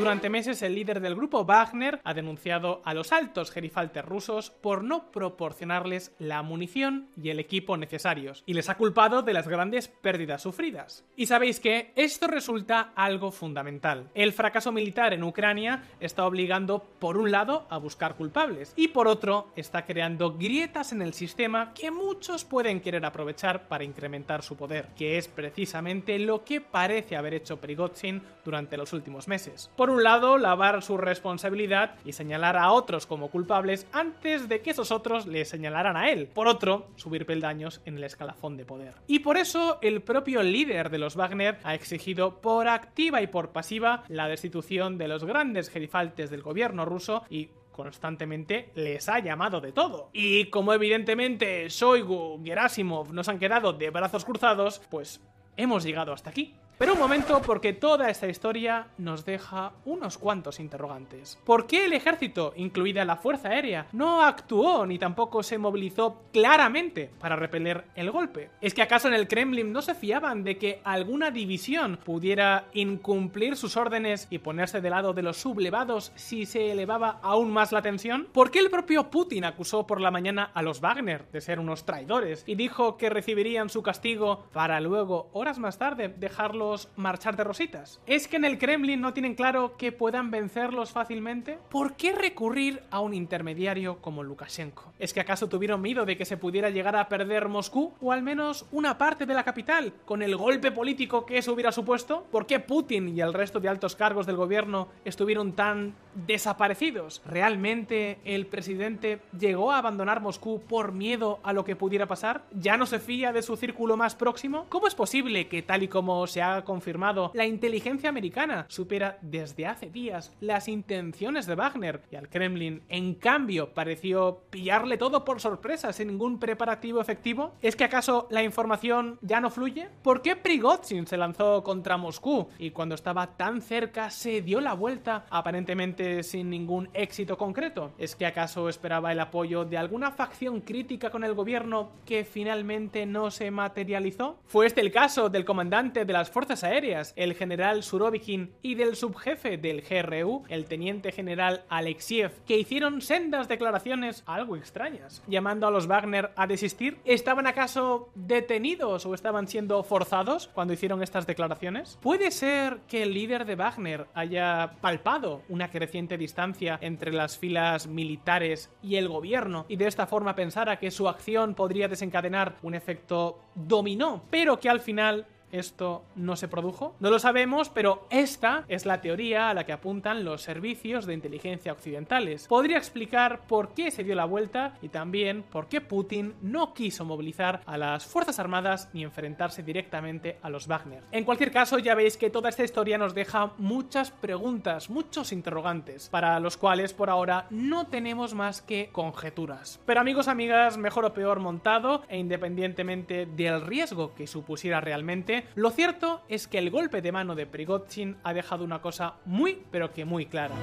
Durante 0.00 0.30
meses 0.30 0.62
el 0.62 0.76
líder 0.76 1.02
del 1.02 1.14
grupo 1.14 1.44
Wagner 1.44 2.00
ha 2.04 2.14
denunciado 2.14 2.80
a 2.86 2.94
los 2.94 3.12
altos 3.12 3.50
gerifaltes 3.50 4.02
rusos 4.02 4.48
por 4.48 4.82
no 4.82 5.10
proporcionarles 5.10 6.14
la 6.18 6.42
munición 6.42 7.10
y 7.22 7.28
el 7.28 7.38
equipo 7.38 7.76
necesarios, 7.76 8.42
y 8.46 8.54
les 8.54 8.70
ha 8.70 8.78
culpado 8.78 9.20
de 9.20 9.34
las 9.34 9.46
grandes 9.46 9.88
pérdidas 9.88 10.40
sufridas. 10.40 11.04
Y 11.16 11.26
sabéis 11.26 11.60
que 11.60 11.92
esto 11.96 12.28
resulta 12.28 12.92
algo 12.96 13.30
fundamental. 13.30 14.08
El 14.14 14.32
fracaso 14.32 14.72
militar 14.72 15.12
en 15.12 15.22
Ucrania 15.22 15.82
está 16.00 16.24
obligando, 16.24 16.82
por 16.98 17.18
un 17.18 17.30
lado, 17.30 17.66
a 17.68 17.76
buscar 17.76 18.16
culpables, 18.16 18.72
y 18.76 18.88
por 18.88 19.06
otro, 19.06 19.48
está 19.54 19.84
creando 19.84 20.32
grietas 20.32 20.92
en 20.92 21.02
el 21.02 21.12
sistema 21.12 21.74
que 21.74 21.90
muchos 21.90 22.46
pueden 22.46 22.80
querer 22.80 23.04
aprovechar 23.04 23.68
para 23.68 23.84
incrementar 23.84 24.42
su 24.42 24.56
poder, 24.56 24.88
que 24.96 25.18
es 25.18 25.28
precisamente 25.28 26.18
lo 26.18 26.42
que 26.42 26.62
parece 26.62 27.18
haber 27.18 27.34
hecho 27.34 27.60
Prigozhin 27.60 28.22
durante 28.46 28.78
los 28.78 28.94
últimos 28.94 29.28
meses 29.28 29.70
un 29.90 30.02
lado, 30.02 30.38
lavar 30.38 30.82
su 30.82 30.96
responsabilidad 30.96 31.96
y 32.04 32.12
señalar 32.12 32.56
a 32.56 32.72
otros 32.72 33.06
como 33.06 33.28
culpables 33.28 33.86
antes 33.92 34.48
de 34.48 34.60
que 34.60 34.70
esos 34.70 34.90
otros 34.90 35.26
le 35.26 35.44
señalaran 35.44 35.96
a 35.96 36.10
él. 36.10 36.28
Por 36.28 36.48
otro, 36.48 36.88
subir 36.96 37.26
peldaños 37.26 37.80
en 37.84 37.96
el 37.96 38.04
escalafón 38.04 38.56
de 38.56 38.64
poder. 38.64 38.94
Y 39.06 39.20
por 39.20 39.36
eso, 39.36 39.78
el 39.82 40.02
propio 40.02 40.42
líder 40.42 40.90
de 40.90 40.98
los 40.98 41.16
Wagner 41.16 41.58
ha 41.64 41.74
exigido 41.74 42.40
por 42.40 42.68
activa 42.68 43.22
y 43.22 43.26
por 43.26 43.50
pasiva 43.50 44.04
la 44.08 44.28
destitución 44.28 44.98
de 44.98 45.08
los 45.08 45.24
grandes 45.24 45.68
gerifaltes 45.68 46.30
del 46.30 46.42
gobierno 46.42 46.84
ruso 46.84 47.24
y 47.28 47.50
constantemente 47.70 48.70
les 48.74 49.08
ha 49.08 49.18
llamado 49.20 49.60
de 49.60 49.72
todo. 49.72 50.10
Y 50.12 50.46
como 50.46 50.72
evidentemente 50.72 51.68
Shoigu, 51.68 52.42
Gerasimov 52.44 53.12
nos 53.12 53.28
han 53.28 53.38
quedado 53.38 53.72
de 53.72 53.90
brazos 53.90 54.24
cruzados, 54.24 54.82
pues 54.90 55.20
hemos 55.56 55.84
llegado 55.84 56.12
hasta 56.12 56.30
aquí. 56.30 56.54
Pero 56.80 56.94
un 56.94 56.98
momento 56.98 57.42
porque 57.42 57.74
toda 57.74 58.08
esta 58.08 58.26
historia 58.26 58.86
nos 58.96 59.26
deja 59.26 59.72
unos 59.84 60.16
cuantos 60.16 60.58
interrogantes. 60.60 61.38
¿Por 61.44 61.66
qué 61.66 61.84
el 61.84 61.92
ejército, 61.92 62.54
incluida 62.56 63.04
la 63.04 63.16
Fuerza 63.16 63.50
Aérea, 63.50 63.88
no 63.92 64.22
actuó 64.22 64.86
ni 64.86 64.98
tampoco 64.98 65.42
se 65.42 65.58
movilizó 65.58 66.22
claramente 66.32 67.10
para 67.20 67.36
repeler 67.36 67.84
el 67.96 68.10
golpe? 68.10 68.48
¿Es 68.62 68.72
que 68.72 68.80
acaso 68.80 69.08
en 69.08 69.12
el 69.12 69.28
Kremlin 69.28 69.74
no 69.74 69.82
se 69.82 69.94
fiaban 69.94 70.42
de 70.42 70.56
que 70.56 70.80
alguna 70.82 71.30
división 71.30 71.98
pudiera 72.02 72.64
incumplir 72.72 73.56
sus 73.56 73.76
órdenes 73.76 74.26
y 74.30 74.38
ponerse 74.38 74.80
de 74.80 74.88
lado 74.88 75.12
de 75.12 75.20
los 75.20 75.36
sublevados 75.36 76.12
si 76.14 76.46
se 76.46 76.72
elevaba 76.72 77.20
aún 77.22 77.52
más 77.52 77.72
la 77.72 77.82
tensión? 77.82 78.26
¿Por 78.32 78.50
qué 78.50 78.58
el 78.58 78.70
propio 78.70 79.10
Putin 79.10 79.44
acusó 79.44 79.86
por 79.86 80.00
la 80.00 80.10
mañana 80.10 80.50
a 80.54 80.62
los 80.62 80.80
Wagner 80.80 81.26
de 81.30 81.42
ser 81.42 81.60
unos 81.60 81.84
traidores 81.84 82.42
y 82.46 82.54
dijo 82.54 82.96
que 82.96 83.10
recibirían 83.10 83.68
su 83.68 83.82
castigo 83.82 84.46
para 84.54 84.80
luego, 84.80 85.28
horas 85.34 85.58
más 85.58 85.76
tarde, 85.76 86.08
dejarlo 86.08 86.69
marchar 86.96 87.36
de 87.36 87.44
rositas? 87.44 88.00
¿Es 88.06 88.28
que 88.28 88.36
en 88.36 88.44
el 88.44 88.58
Kremlin 88.58 89.00
no 89.00 89.12
tienen 89.12 89.34
claro 89.34 89.76
que 89.76 89.92
puedan 89.92 90.30
vencerlos 90.30 90.92
fácilmente? 90.92 91.58
¿Por 91.68 91.96
qué 91.96 92.12
recurrir 92.12 92.82
a 92.90 93.00
un 93.00 93.14
intermediario 93.14 93.98
como 94.00 94.22
Lukashenko? 94.22 94.92
¿Es 94.98 95.12
que 95.12 95.20
acaso 95.20 95.48
tuvieron 95.48 95.80
miedo 95.82 96.04
de 96.04 96.16
que 96.16 96.24
se 96.24 96.36
pudiera 96.36 96.70
llegar 96.70 96.96
a 96.96 97.08
perder 97.08 97.48
Moscú 97.48 97.92
o 98.00 98.12
al 98.12 98.22
menos 98.22 98.66
una 98.72 98.98
parte 98.98 99.26
de 99.26 99.34
la 99.34 99.44
capital 99.44 99.92
con 100.04 100.22
el 100.22 100.36
golpe 100.36 100.70
político 100.70 101.26
que 101.26 101.38
eso 101.38 101.52
hubiera 101.52 101.72
supuesto? 101.72 102.26
¿Por 102.30 102.46
qué 102.46 102.60
Putin 102.60 103.08
y 103.08 103.20
el 103.20 103.34
resto 103.34 103.60
de 103.60 103.68
altos 103.68 103.96
cargos 103.96 104.26
del 104.26 104.36
gobierno 104.36 104.88
estuvieron 105.04 105.52
tan 105.52 105.94
desaparecidos? 106.14 107.22
¿Realmente 107.26 108.18
el 108.24 108.46
presidente 108.46 109.20
llegó 109.38 109.72
a 109.72 109.78
abandonar 109.78 110.20
Moscú 110.20 110.62
por 110.68 110.92
miedo 110.92 111.40
a 111.42 111.52
lo 111.52 111.64
que 111.64 111.76
pudiera 111.76 112.06
pasar? 112.06 112.44
¿Ya 112.52 112.76
no 112.76 112.86
se 112.86 112.98
fía 112.98 113.32
de 113.32 113.42
su 113.42 113.56
círculo 113.56 113.96
más 113.96 114.14
próximo? 114.14 114.66
¿Cómo 114.68 114.86
es 114.86 114.94
posible 114.94 115.48
que 115.48 115.62
tal 115.62 115.82
y 115.82 115.88
como 115.88 116.26
se 116.26 116.42
ha 116.42 116.62
confirmado, 116.64 117.30
la 117.34 117.46
inteligencia 117.46 118.08
americana 118.08 118.66
supera 118.68 119.18
desde 119.22 119.66
hace 119.66 119.90
días 119.90 120.32
las 120.40 120.68
intenciones 120.68 121.46
de 121.46 121.54
Wagner 121.54 122.02
y 122.10 122.16
al 122.16 122.28
Kremlin, 122.28 122.82
en 122.88 123.14
cambio, 123.14 123.72
pareció 123.74 124.42
pillarle 124.50 124.96
todo 124.96 125.24
por 125.24 125.40
sorpresa 125.40 125.92
sin 125.92 126.08
ningún 126.08 126.38
preparativo 126.38 127.00
efectivo. 127.00 127.54
¿Es 127.62 127.76
que 127.76 127.84
acaso 127.84 128.26
la 128.30 128.42
información 128.42 129.18
ya 129.22 129.40
no 129.40 129.50
fluye? 129.50 129.88
¿Por 130.02 130.22
qué 130.22 130.36
Prigozhin 130.36 131.06
se 131.06 131.16
lanzó 131.16 131.62
contra 131.62 131.96
Moscú 131.96 132.48
y 132.58 132.70
cuando 132.70 132.94
estaba 132.94 133.36
tan 133.36 133.60
cerca 133.62 134.10
se 134.10 134.42
dio 134.42 134.60
la 134.60 134.74
vuelta 134.74 135.26
aparentemente 135.30 135.99
sin 136.22 136.50
ningún 136.50 136.88
éxito 136.94 137.36
concreto? 137.36 137.92
¿Es 137.98 138.16
que 138.16 138.26
acaso 138.26 138.68
esperaba 138.68 139.12
el 139.12 139.20
apoyo 139.20 139.64
de 139.64 139.76
alguna 139.76 140.10
facción 140.10 140.60
crítica 140.60 141.10
con 141.10 141.24
el 141.24 141.34
gobierno 141.34 141.90
que 142.06 142.24
finalmente 142.24 143.04
no 143.04 143.30
se 143.30 143.50
materializó? 143.50 144.38
¿Fue 144.46 144.66
este 144.66 144.80
el 144.80 144.92
caso 144.92 145.28
del 145.28 145.44
comandante 145.44 146.06
de 146.06 146.12
las 146.12 146.30
fuerzas 146.30 146.64
Aéreas, 146.64 147.12
el 147.16 147.34
general 147.34 147.82
Surovikin, 147.82 148.52
y 148.62 148.76
del 148.76 148.96
subjefe 148.96 149.58
del 149.58 149.82
GRU, 149.82 150.44
el 150.48 150.64
teniente 150.64 151.12
general 151.12 151.64
Alexiev, 151.68 152.32
que 152.46 152.58
hicieron 152.58 153.02
sendas 153.02 153.46
declaraciones 153.46 154.22
algo 154.24 154.56
extrañas, 154.56 155.22
llamando 155.26 155.66
a 155.66 155.70
los 155.70 155.86
Wagner 155.86 156.30
a 156.34 156.46
desistir. 156.46 156.98
¿Estaban 157.04 157.46
acaso 157.46 158.08
detenidos 158.14 159.04
o 159.04 159.12
estaban 159.14 159.48
siendo 159.48 159.82
forzados 159.82 160.48
cuando 160.54 160.72
hicieron 160.72 161.02
estas 161.02 161.26
declaraciones? 161.26 161.98
¿Puede 162.00 162.30
ser 162.30 162.78
que 162.88 163.02
el 163.02 163.12
líder 163.12 163.44
de 163.44 163.56
Wagner 163.56 164.06
haya 164.14 164.76
palpado 164.80 165.42
una 165.50 165.70
creciente 165.70 165.89
distancia 166.18 166.78
entre 166.80 167.12
las 167.12 167.38
filas 167.38 167.86
militares 167.86 168.70
y 168.82 168.96
el 168.96 169.08
gobierno 169.08 169.66
y 169.68 169.76
de 169.76 169.86
esta 169.86 170.06
forma 170.06 170.34
pensara 170.34 170.78
que 170.78 170.90
su 170.90 171.08
acción 171.08 171.54
podría 171.54 171.88
desencadenar 171.88 172.56
un 172.62 172.74
efecto 172.74 173.40
dominó, 173.54 174.22
pero 174.30 174.58
que 174.58 174.68
al 174.68 174.80
final 174.80 175.26
esto 175.52 176.04
no 176.16 176.36
se 176.36 176.48
produjo? 176.48 176.94
No 177.00 177.10
lo 177.10 177.18
sabemos, 177.18 177.68
pero 177.68 178.06
esta 178.10 178.64
es 178.68 178.86
la 178.86 179.00
teoría 179.00 179.50
a 179.50 179.54
la 179.54 179.64
que 179.64 179.72
apuntan 179.72 180.24
los 180.24 180.42
servicios 180.42 181.06
de 181.06 181.14
inteligencia 181.14 181.72
occidentales. 181.72 182.46
Podría 182.46 182.78
explicar 182.78 183.42
por 183.46 183.74
qué 183.74 183.90
se 183.90 184.04
dio 184.04 184.14
la 184.14 184.24
vuelta 184.24 184.74
y 184.82 184.88
también 184.88 185.42
por 185.42 185.68
qué 185.68 185.80
Putin 185.80 186.34
no 186.42 186.74
quiso 186.74 187.04
movilizar 187.04 187.62
a 187.66 187.76
las 187.76 188.06
Fuerzas 188.06 188.38
Armadas 188.38 188.88
ni 188.92 189.04
enfrentarse 189.04 189.62
directamente 189.62 190.38
a 190.42 190.50
los 190.50 190.66
Wagner. 190.66 191.02
En 191.12 191.24
cualquier 191.24 191.52
caso, 191.52 191.78
ya 191.78 191.94
veis 191.94 192.16
que 192.16 192.30
toda 192.30 192.48
esta 192.48 192.64
historia 192.64 192.98
nos 192.98 193.14
deja 193.14 193.52
muchas 193.58 194.10
preguntas, 194.10 194.90
muchos 194.90 195.32
interrogantes, 195.32 196.08
para 196.08 196.40
los 196.40 196.56
cuales 196.56 196.92
por 196.92 197.10
ahora 197.10 197.46
no 197.50 197.86
tenemos 197.86 198.34
más 198.34 198.62
que 198.62 198.90
conjeturas. 198.92 199.80
Pero 199.86 200.00
amigos, 200.00 200.28
amigas, 200.28 200.76
mejor 200.78 201.04
o 201.04 201.14
peor 201.14 201.40
montado 201.40 202.02
e 202.08 202.18
independientemente 202.18 203.26
del 203.26 203.60
riesgo 203.62 204.14
que 204.14 204.26
supusiera 204.26 204.80
realmente, 204.80 205.39
lo 205.54 205.70
cierto 205.70 206.22
es 206.28 206.46
que 206.46 206.58
el 206.58 206.70
golpe 206.70 207.02
de 207.02 207.12
mano 207.12 207.34
de 207.34 207.46
Prigozhin 207.46 208.16
ha 208.22 208.32
dejado 208.32 208.64
una 208.64 208.80
cosa 208.80 209.14
muy 209.24 209.62
pero 209.70 209.92
que 209.92 210.04
muy 210.04 210.26
clara. 210.26 210.54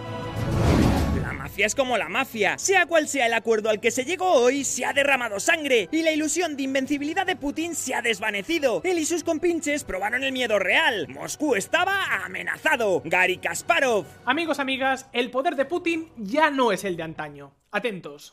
La 1.22 1.34
mafia 1.34 1.66
es 1.66 1.76
como 1.76 1.98
la 1.98 2.08
mafia. 2.08 2.58
Sea 2.58 2.86
cual 2.86 3.08
sea 3.08 3.26
el 3.26 3.34
acuerdo 3.34 3.70
al 3.70 3.82
que 3.82 3.92
se 3.92 4.06
llegó 4.06 4.32
hoy, 4.32 4.64
se 4.64 4.86
ha 4.86 4.94
derramado 4.94 5.40
sangre 5.40 5.90
y 5.92 6.02
la 6.02 6.12
ilusión 6.12 6.56
de 6.56 6.64
invencibilidad 6.64 7.26
de 7.26 7.36
Putin 7.36 7.76
se 7.76 7.96
ha 7.96 8.02
desvanecido. 8.02 8.82
Él 8.84 8.98
y 9.00 9.06
sus 9.06 9.24
compinches 9.24 9.84
probaron 9.84 10.24
el 10.24 10.32
miedo 10.32 10.58
real. 10.60 11.08
Moscú 11.10 11.56
estaba 11.56 12.24
amenazado. 12.24 13.02
Gary 13.04 13.38
Kasparov. 13.38 14.06
Amigos, 14.26 14.60
amigas, 14.60 15.10
el 15.12 15.30
poder 15.32 15.56
de 15.56 15.66
Putin 15.66 16.10
ya 16.18 16.50
no 16.50 16.72
es 16.72 16.84
el 16.84 16.96
de 16.96 17.04
antaño. 17.04 17.52
Atentos. 17.72 18.32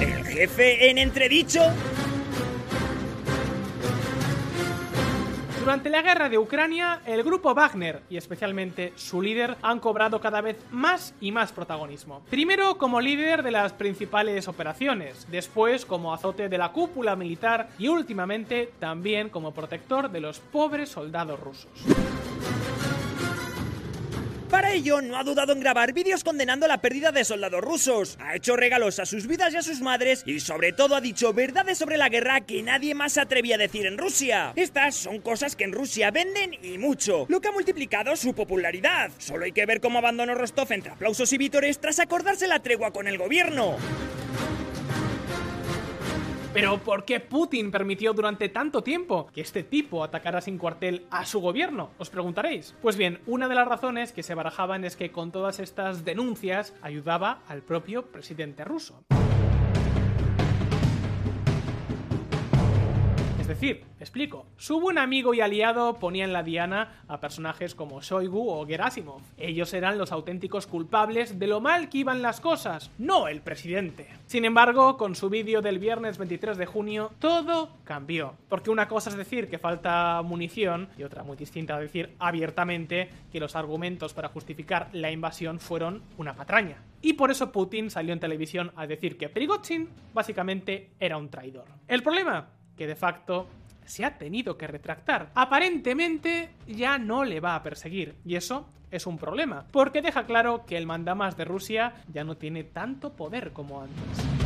El 0.00 0.24
jefe 0.24 0.90
en 0.90 0.98
entredicho. 0.98 1.60
Durante 5.68 5.90
la 5.90 6.00
guerra 6.00 6.30
de 6.30 6.38
Ucrania, 6.38 7.02
el 7.04 7.22
grupo 7.22 7.54
Wagner, 7.54 8.00
y 8.08 8.16
especialmente 8.16 8.94
su 8.96 9.20
líder, 9.20 9.58
han 9.60 9.80
cobrado 9.80 10.18
cada 10.18 10.40
vez 10.40 10.56
más 10.70 11.12
y 11.20 11.30
más 11.30 11.52
protagonismo. 11.52 12.22
Primero 12.30 12.78
como 12.78 13.02
líder 13.02 13.42
de 13.42 13.50
las 13.50 13.74
principales 13.74 14.48
operaciones, 14.48 15.26
después 15.30 15.84
como 15.84 16.14
azote 16.14 16.48
de 16.48 16.56
la 16.56 16.72
cúpula 16.72 17.16
militar 17.16 17.68
y 17.78 17.88
últimamente 17.88 18.72
también 18.78 19.28
como 19.28 19.52
protector 19.52 20.10
de 20.10 20.20
los 20.20 20.40
pobres 20.40 20.88
soldados 20.88 21.38
rusos. 21.38 21.68
Para 24.50 24.72
ello, 24.72 25.02
no 25.02 25.18
ha 25.18 25.24
dudado 25.24 25.52
en 25.52 25.60
grabar 25.60 25.92
vídeos 25.92 26.24
condenando 26.24 26.66
la 26.66 26.80
pérdida 26.80 27.12
de 27.12 27.24
soldados 27.24 27.60
rusos. 27.60 28.16
Ha 28.18 28.34
hecho 28.34 28.56
regalos 28.56 28.98
a 28.98 29.04
sus 29.04 29.26
vidas 29.26 29.52
y 29.52 29.58
a 29.58 29.62
sus 29.62 29.82
madres 29.82 30.22
y 30.24 30.40
sobre 30.40 30.72
todo 30.72 30.96
ha 30.96 31.02
dicho 31.02 31.34
verdades 31.34 31.76
sobre 31.76 31.98
la 31.98 32.08
guerra 32.08 32.40
que 32.40 32.62
nadie 32.62 32.94
más 32.94 33.12
se 33.12 33.20
atrevía 33.20 33.56
a 33.56 33.58
decir 33.58 33.84
en 33.84 33.98
Rusia. 33.98 34.54
Estas 34.56 34.94
son 34.94 35.20
cosas 35.20 35.54
que 35.54 35.64
en 35.64 35.72
Rusia 35.72 36.10
venden 36.10 36.56
y 36.62 36.78
mucho, 36.78 37.26
lo 37.28 37.40
que 37.40 37.48
ha 37.48 37.52
multiplicado 37.52 38.16
su 38.16 38.34
popularidad. 38.34 39.10
Solo 39.18 39.44
hay 39.44 39.52
que 39.52 39.66
ver 39.66 39.82
cómo 39.82 39.98
abandonó 39.98 40.34
Rostov 40.34 40.72
entre 40.72 40.92
aplausos 40.92 41.30
y 41.34 41.38
vítores 41.38 41.78
tras 41.78 41.98
acordarse 41.98 42.46
la 42.46 42.60
tregua 42.60 42.90
con 42.90 43.06
el 43.06 43.18
gobierno. 43.18 43.76
Pero 46.60 46.78
¿por 46.78 47.04
qué 47.04 47.20
Putin 47.20 47.70
permitió 47.70 48.12
durante 48.12 48.48
tanto 48.48 48.82
tiempo 48.82 49.28
que 49.32 49.42
este 49.42 49.62
tipo 49.62 50.02
atacara 50.02 50.40
sin 50.40 50.58
cuartel 50.58 51.06
a 51.08 51.24
su 51.24 51.38
gobierno? 51.38 51.90
Os 51.98 52.10
preguntaréis. 52.10 52.74
Pues 52.82 52.96
bien, 52.96 53.20
una 53.26 53.46
de 53.46 53.54
las 53.54 53.68
razones 53.68 54.10
que 54.10 54.24
se 54.24 54.34
barajaban 54.34 54.84
es 54.84 54.96
que 54.96 55.12
con 55.12 55.30
todas 55.30 55.60
estas 55.60 56.04
denuncias 56.04 56.74
ayudaba 56.82 57.42
al 57.46 57.62
propio 57.62 58.06
presidente 58.06 58.64
ruso. 58.64 59.04
Decir, 63.48 63.82
explico, 63.98 64.44
su 64.58 64.78
buen 64.78 64.98
amigo 64.98 65.32
y 65.32 65.40
aliado 65.40 65.94
ponía 65.94 66.26
en 66.26 66.34
la 66.34 66.42
diana 66.42 67.02
a 67.08 67.18
personajes 67.18 67.74
como 67.74 68.02
Shoigu 68.02 68.50
o 68.50 68.66
Gerasimov. 68.66 69.22
Ellos 69.38 69.72
eran 69.72 69.96
los 69.96 70.12
auténticos 70.12 70.66
culpables 70.66 71.38
de 71.38 71.46
lo 71.46 71.62
mal 71.62 71.88
que 71.88 71.96
iban 71.96 72.20
las 72.20 72.42
cosas, 72.42 72.90
no 72.98 73.26
el 73.26 73.40
presidente. 73.40 74.06
Sin 74.26 74.44
embargo, 74.44 74.98
con 74.98 75.14
su 75.14 75.30
vídeo 75.30 75.62
del 75.62 75.78
viernes 75.78 76.18
23 76.18 76.58
de 76.58 76.66
junio, 76.66 77.10
todo 77.20 77.70
cambió. 77.84 78.34
Porque 78.50 78.68
una 78.68 78.86
cosa 78.86 79.08
es 79.08 79.16
decir 79.16 79.48
que 79.48 79.56
falta 79.58 80.20
munición 80.22 80.90
y 80.98 81.04
otra 81.04 81.22
muy 81.22 81.38
distinta 81.38 81.74
a 81.74 81.80
decir 81.80 82.14
abiertamente 82.18 83.08
que 83.32 83.40
los 83.40 83.56
argumentos 83.56 84.12
para 84.12 84.28
justificar 84.28 84.90
la 84.92 85.10
invasión 85.10 85.58
fueron 85.58 86.02
una 86.18 86.34
patraña. 86.34 86.82
Y 87.00 87.14
por 87.14 87.30
eso 87.30 87.50
Putin 87.50 87.90
salió 87.90 88.12
en 88.12 88.20
televisión 88.20 88.72
a 88.76 88.86
decir 88.86 89.16
que 89.16 89.30
Prigozhin 89.30 89.88
básicamente 90.12 90.90
era 91.00 91.16
un 91.16 91.30
traidor. 91.30 91.64
El 91.86 92.02
problema 92.02 92.57
que 92.78 92.86
de 92.86 92.96
facto 92.96 93.48
se 93.84 94.04
ha 94.04 94.16
tenido 94.16 94.56
que 94.56 94.66
retractar. 94.66 95.30
Aparentemente 95.34 96.50
ya 96.66 96.98
no 96.98 97.24
le 97.24 97.40
va 97.40 97.54
a 97.54 97.62
perseguir, 97.62 98.14
y 98.24 98.36
eso 98.36 98.66
es 98.90 99.06
un 99.06 99.18
problema, 99.18 99.66
porque 99.70 100.00
deja 100.00 100.24
claro 100.24 100.64
que 100.64 100.78
el 100.78 100.86
mandamás 100.86 101.36
de 101.36 101.44
Rusia 101.44 101.92
ya 102.12 102.24
no 102.24 102.36
tiene 102.36 102.64
tanto 102.64 103.12
poder 103.12 103.52
como 103.52 103.82
antes. 103.82 104.37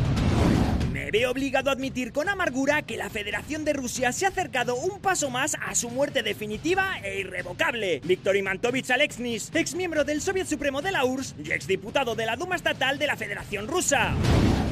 Me 0.93 1.09
veo 1.09 1.31
obligado 1.31 1.71
a 1.71 1.73
admitir 1.73 2.13
con 2.13 2.29
amargura 2.29 2.83
que 2.83 2.97
la 2.97 3.09
Federación 3.09 3.65
de 3.65 3.73
Rusia 3.73 4.11
se 4.11 4.27
ha 4.27 4.29
acercado 4.29 4.75
un 4.75 4.99
paso 4.99 5.31
más 5.31 5.57
a 5.59 5.73
su 5.73 5.89
muerte 5.89 6.21
definitiva 6.21 6.99
e 7.01 7.21
irrevocable. 7.21 7.99
Viktor 8.03 8.35
Imantovich 8.35 8.91
Alexnis, 8.91 9.49
ex 9.55 9.73
miembro 9.73 10.03
del 10.03 10.21
Soviet 10.21 10.45
Supremo 10.45 10.83
de 10.83 10.91
la 10.91 11.03
URSS 11.03 11.33
y 11.43 11.51
exdiputado 11.51 12.13
de 12.13 12.27
la 12.27 12.35
Duma 12.35 12.55
Estatal 12.55 12.99
de 12.99 13.07
la 13.07 13.17
Federación 13.17 13.67
Rusa. 13.67 14.13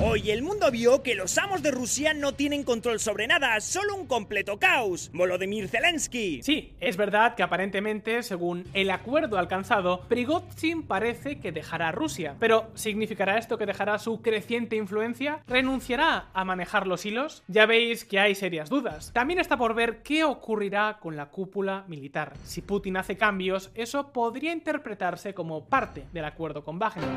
Hoy 0.03 0.31
el 0.31 0.41
mundo 0.41 0.69
vio 0.71 1.03
que 1.03 1.13
los 1.13 1.38
amos 1.38 1.62
de 1.62 1.69
Rusia 1.69 2.15
no 2.15 2.34
tienen 2.34 2.63
control 2.63 2.99
sobre 2.99 3.27
nada, 3.27 3.60
solo 3.62 3.95
un 3.95 4.07
completo 4.07 4.57
caos. 4.57 5.12
Volodymyr 5.13 5.67
Zelensky. 5.69 6.41
Sí, 6.41 6.73
es 6.79 6.97
verdad 6.97 7.36
que 7.36 7.43
aparentemente, 7.43 8.23
según 8.23 8.65
el 8.73 8.89
acuerdo 8.89 9.38
alcanzado, 9.38 10.01
Prigozhin 10.07 10.84
parece 10.84 11.39
que 11.39 11.51
dejará 11.51 11.91
Rusia. 11.91 12.36
Pero, 12.39 12.71
¿significará 12.73 13.38
esto 13.38 13.60
que 13.60 13.67
dejará 13.67 13.99
su 13.99 14.23
creciente 14.23 14.75
influencia? 14.75 15.43
¿Renunciará 15.47 16.11
a 16.34 16.45
manejar 16.45 16.88
los 16.88 17.06
hilos? 17.06 17.43
Ya 17.47 17.65
veis 17.65 18.06
que 18.06 18.19
hay 18.19 18.36
serias 18.36 18.69
dudas. 18.69 19.12
También 19.13 19.39
está 19.39 19.58
por 19.58 19.74
ver 19.74 20.02
qué 20.04 20.24
ocurrirá 20.24 21.00
con 21.00 21.15
la 21.15 21.28
cúpula 21.30 21.86
militar. 21.88 22.34
Si 22.43 22.62
Putin 22.62 22.97
hace 22.97 23.17
cambios, 23.17 23.71
eso 23.76 24.12
podría 24.12 24.54
interpretarse 24.54 25.34
como 25.34 25.65
parte 25.65 26.06
del 26.12 26.26
acuerdo 26.26 26.63
con 26.63 26.80
Wagner. 26.80 27.10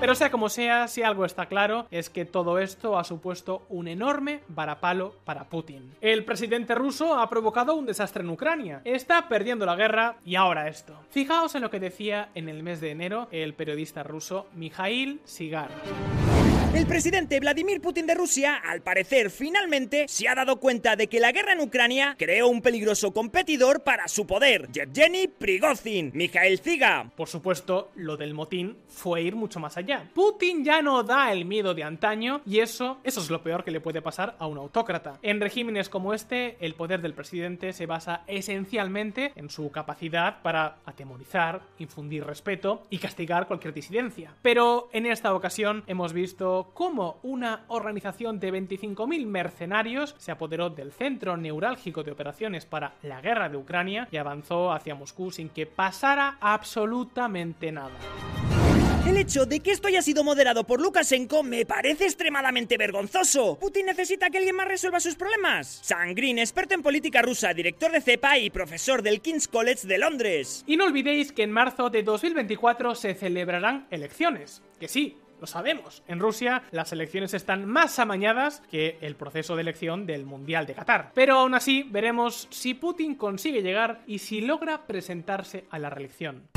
Pero 0.00 0.14
sea 0.14 0.30
como 0.30 0.48
sea, 0.48 0.88
si 0.88 1.02
algo 1.02 1.26
está 1.26 1.44
claro 1.44 1.86
es 1.90 2.08
que 2.08 2.24
todo 2.24 2.58
esto 2.58 2.98
ha 2.98 3.04
supuesto 3.04 3.66
un 3.68 3.86
enorme 3.86 4.40
varapalo 4.48 5.14
para 5.24 5.44
Putin. 5.44 5.92
El 6.00 6.24
presidente 6.24 6.74
ruso 6.74 7.18
ha 7.18 7.28
provocado 7.28 7.74
un 7.74 7.84
desastre 7.84 8.22
en 8.22 8.30
Ucrania, 8.30 8.80
está 8.84 9.28
perdiendo 9.28 9.66
la 9.66 9.76
guerra 9.76 10.16
y 10.24 10.36
ahora 10.36 10.68
esto. 10.68 10.94
Fijaos 11.10 11.54
en 11.54 11.60
lo 11.60 11.70
que 11.70 11.80
decía 11.80 12.30
en 12.34 12.48
el 12.48 12.62
mes 12.62 12.80
de 12.80 12.92
enero 12.92 13.28
el 13.30 13.52
periodista 13.52 14.02
ruso 14.02 14.46
Mikhail 14.54 15.20
Sigar. 15.24 15.68
El 16.72 16.86
presidente 16.86 17.40
Vladimir 17.40 17.80
Putin 17.80 18.06
de 18.06 18.14
Rusia, 18.14 18.54
al 18.54 18.80
parecer, 18.80 19.30
finalmente 19.30 20.06
se 20.06 20.28
ha 20.28 20.36
dado 20.36 20.60
cuenta 20.60 20.94
de 20.94 21.08
que 21.08 21.18
la 21.18 21.32
guerra 21.32 21.52
en 21.52 21.60
Ucrania 21.60 22.14
creó 22.16 22.46
un 22.46 22.62
peligroso 22.62 23.12
competidor 23.12 23.82
para 23.82 24.06
su 24.06 24.24
poder, 24.24 24.70
Yevgeny 24.70 25.26
Prigozhin, 25.26 26.12
Mikhail 26.14 26.60
Ziga. 26.60 27.10
Por 27.16 27.28
supuesto, 27.28 27.90
lo 27.96 28.16
del 28.16 28.34
motín 28.34 28.76
fue 28.86 29.22
ir 29.22 29.34
mucho 29.34 29.58
más 29.58 29.76
allá. 29.76 30.08
Putin 30.14 30.64
ya 30.64 30.80
no 30.80 31.02
da 31.02 31.32
el 31.32 31.44
miedo 31.44 31.74
de 31.74 31.82
antaño 31.82 32.40
y 32.46 32.60
eso, 32.60 32.98
eso 33.02 33.20
es 33.20 33.30
lo 33.30 33.42
peor 33.42 33.64
que 33.64 33.72
le 33.72 33.80
puede 33.80 34.00
pasar 34.00 34.36
a 34.38 34.46
un 34.46 34.56
autócrata. 34.56 35.18
En 35.22 35.40
regímenes 35.40 35.88
como 35.88 36.14
este, 36.14 36.56
el 36.60 36.76
poder 36.76 37.02
del 37.02 37.14
presidente 37.14 37.72
se 37.72 37.86
basa 37.86 38.22
esencialmente 38.28 39.32
en 39.34 39.50
su 39.50 39.72
capacidad 39.72 40.40
para 40.40 40.76
atemorizar, 40.86 41.62
infundir 41.80 42.24
respeto 42.24 42.84
y 42.90 42.98
castigar 42.98 43.48
cualquier 43.48 43.74
disidencia. 43.74 44.36
Pero 44.40 44.88
en 44.92 45.06
esta 45.06 45.34
ocasión 45.34 45.82
hemos 45.88 46.12
visto 46.12 46.59
cómo 46.74 47.18
una 47.22 47.64
organización 47.68 48.38
de 48.38 48.52
25.000 48.52 49.26
mercenarios 49.26 50.14
se 50.18 50.32
apoderó 50.32 50.70
del 50.70 50.92
centro 50.92 51.36
neurálgico 51.36 52.02
de 52.02 52.12
operaciones 52.12 52.66
para 52.66 52.94
la 53.02 53.20
guerra 53.20 53.48
de 53.48 53.56
Ucrania 53.56 54.08
y 54.10 54.16
avanzó 54.16 54.72
hacia 54.72 54.94
Moscú 54.94 55.30
sin 55.30 55.48
que 55.48 55.66
pasara 55.66 56.38
absolutamente 56.40 57.72
nada. 57.72 57.90
El 59.06 59.16
hecho 59.16 59.46
de 59.46 59.60
que 59.60 59.72
esto 59.72 59.88
haya 59.88 60.02
sido 60.02 60.22
moderado 60.22 60.64
por 60.64 60.80
Lukashenko 60.80 61.42
me 61.42 61.64
parece 61.64 62.04
extremadamente 62.04 62.76
vergonzoso. 62.76 63.58
Putin 63.58 63.86
necesita 63.86 64.28
que 64.28 64.38
alguien 64.38 64.54
más 64.54 64.68
resuelva 64.68 65.00
sus 65.00 65.16
problemas. 65.16 65.80
Sam 65.82 66.14
Green, 66.14 66.38
experto 66.38 66.74
en 66.74 66.82
política 66.82 67.22
rusa, 67.22 67.54
director 67.54 67.90
de 67.90 68.02
CEPA 68.02 68.38
y 68.38 68.50
profesor 68.50 69.02
del 69.02 69.20
King's 69.20 69.48
College 69.48 69.88
de 69.88 69.98
Londres. 69.98 70.64
Y 70.66 70.76
no 70.76 70.84
olvidéis 70.84 71.32
que 71.32 71.42
en 71.42 71.50
marzo 71.50 71.88
de 71.88 72.02
2024 72.02 72.94
se 72.94 73.14
celebrarán 73.14 73.86
elecciones. 73.90 74.62
Que 74.78 74.86
sí, 74.86 75.16
lo 75.40 75.46
sabemos. 75.46 76.02
En 76.06 76.20
Rusia 76.20 76.62
las 76.70 76.92
elecciones 76.92 77.34
están 77.34 77.66
más 77.66 77.98
amañadas 77.98 78.62
que 78.70 78.98
el 79.00 79.16
proceso 79.16 79.56
de 79.56 79.62
elección 79.62 80.06
del 80.06 80.26
Mundial 80.26 80.66
de 80.66 80.74
Qatar. 80.74 81.12
Pero 81.14 81.38
aún 81.38 81.54
así 81.54 81.84
veremos 81.90 82.46
si 82.50 82.74
Putin 82.74 83.14
consigue 83.14 83.62
llegar 83.62 84.02
y 84.06 84.18
si 84.18 84.40
logra 84.40 84.86
presentarse 84.86 85.64
a 85.70 85.78
la 85.78 85.90
reelección. 85.90 86.48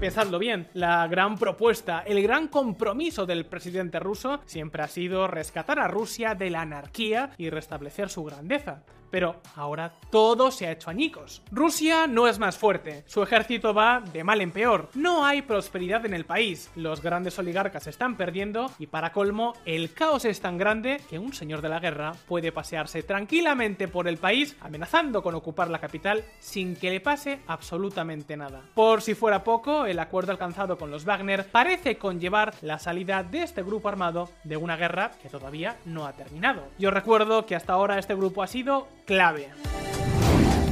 Pensadlo 0.00 0.38
bien, 0.38 0.68
la 0.74 1.06
gran 1.06 1.38
propuesta, 1.38 2.02
el 2.06 2.22
gran 2.22 2.48
compromiso 2.48 3.24
del 3.24 3.46
presidente 3.46 4.00
ruso 4.00 4.40
siempre 4.44 4.82
ha 4.82 4.88
sido 4.88 5.26
rescatar 5.28 5.78
a 5.78 5.88
Rusia 5.88 6.34
de 6.34 6.50
la 6.50 6.60
anarquía 6.60 7.30
y 7.38 7.48
restablecer 7.48 8.10
su 8.10 8.22
grandeza 8.24 8.84
pero 9.14 9.36
ahora 9.54 9.92
todo 10.10 10.50
se 10.50 10.66
ha 10.66 10.72
hecho 10.72 10.90
añicos. 10.90 11.40
Rusia 11.52 12.08
no 12.08 12.26
es 12.26 12.40
más 12.40 12.58
fuerte, 12.58 13.04
su 13.06 13.22
ejército 13.22 13.72
va 13.72 14.00
de 14.00 14.24
mal 14.24 14.40
en 14.40 14.50
peor, 14.50 14.88
no 14.94 15.24
hay 15.24 15.42
prosperidad 15.42 16.04
en 16.04 16.14
el 16.14 16.24
país, 16.24 16.68
los 16.74 17.00
grandes 17.00 17.38
oligarcas 17.38 17.86
están 17.86 18.16
perdiendo 18.16 18.72
y 18.76 18.88
para 18.88 19.12
colmo 19.12 19.54
el 19.66 19.92
caos 19.92 20.24
es 20.24 20.40
tan 20.40 20.58
grande 20.58 21.00
que 21.08 21.20
un 21.20 21.32
señor 21.32 21.62
de 21.62 21.68
la 21.68 21.78
guerra 21.78 22.10
puede 22.26 22.50
pasearse 22.50 23.04
tranquilamente 23.04 23.86
por 23.86 24.08
el 24.08 24.16
país 24.16 24.56
amenazando 24.60 25.22
con 25.22 25.36
ocupar 25.36 25.70
la 25.70 25.78
capital 25.78 26.24
sin 26.40 26.74
que 26.74 26.90
le 26.90 26.98
pase 26.98 27.38
absolutamente 27.46 28.36
nada. 28.36 28.62
Por 28.74 29.00
si 29.00 29.14
fuera 29.14 29.44
poco, 29.44 29.86
el 29.86 30.00
acuerdo 30.00 30.32
alcanzado 30.32 30.76
con 30.76 30.90
los 30.90 31.04
Wagner 31.04 31.46
parece 31.46 31.98
conllevar 31.98 32.52
la 32.62 32.80
salida 32.80 33.22
de 33.22 33.44
este 33.44 33.62
grupo 33.62 33.88
armado 33.88 34.28
de 34.42 34.56
una 34.56 34.76
guerra 34.76 35.12
que 35.22 35.28
todavía 35.28 35.76
no 35.84 36.04
ha 36.04 36.14
terminado. 36.14 36.64
Yo 36.80 36.90
recuerdo 36.90 37.46
que 37.46 37.54
hasta 37.54 37.74
ahora 37.74 38.00
este 38.00 38.16
grupo 38.16 38.42
ha 38.42 38.48
sido 38.48 38.88
clave. 39.06 39.50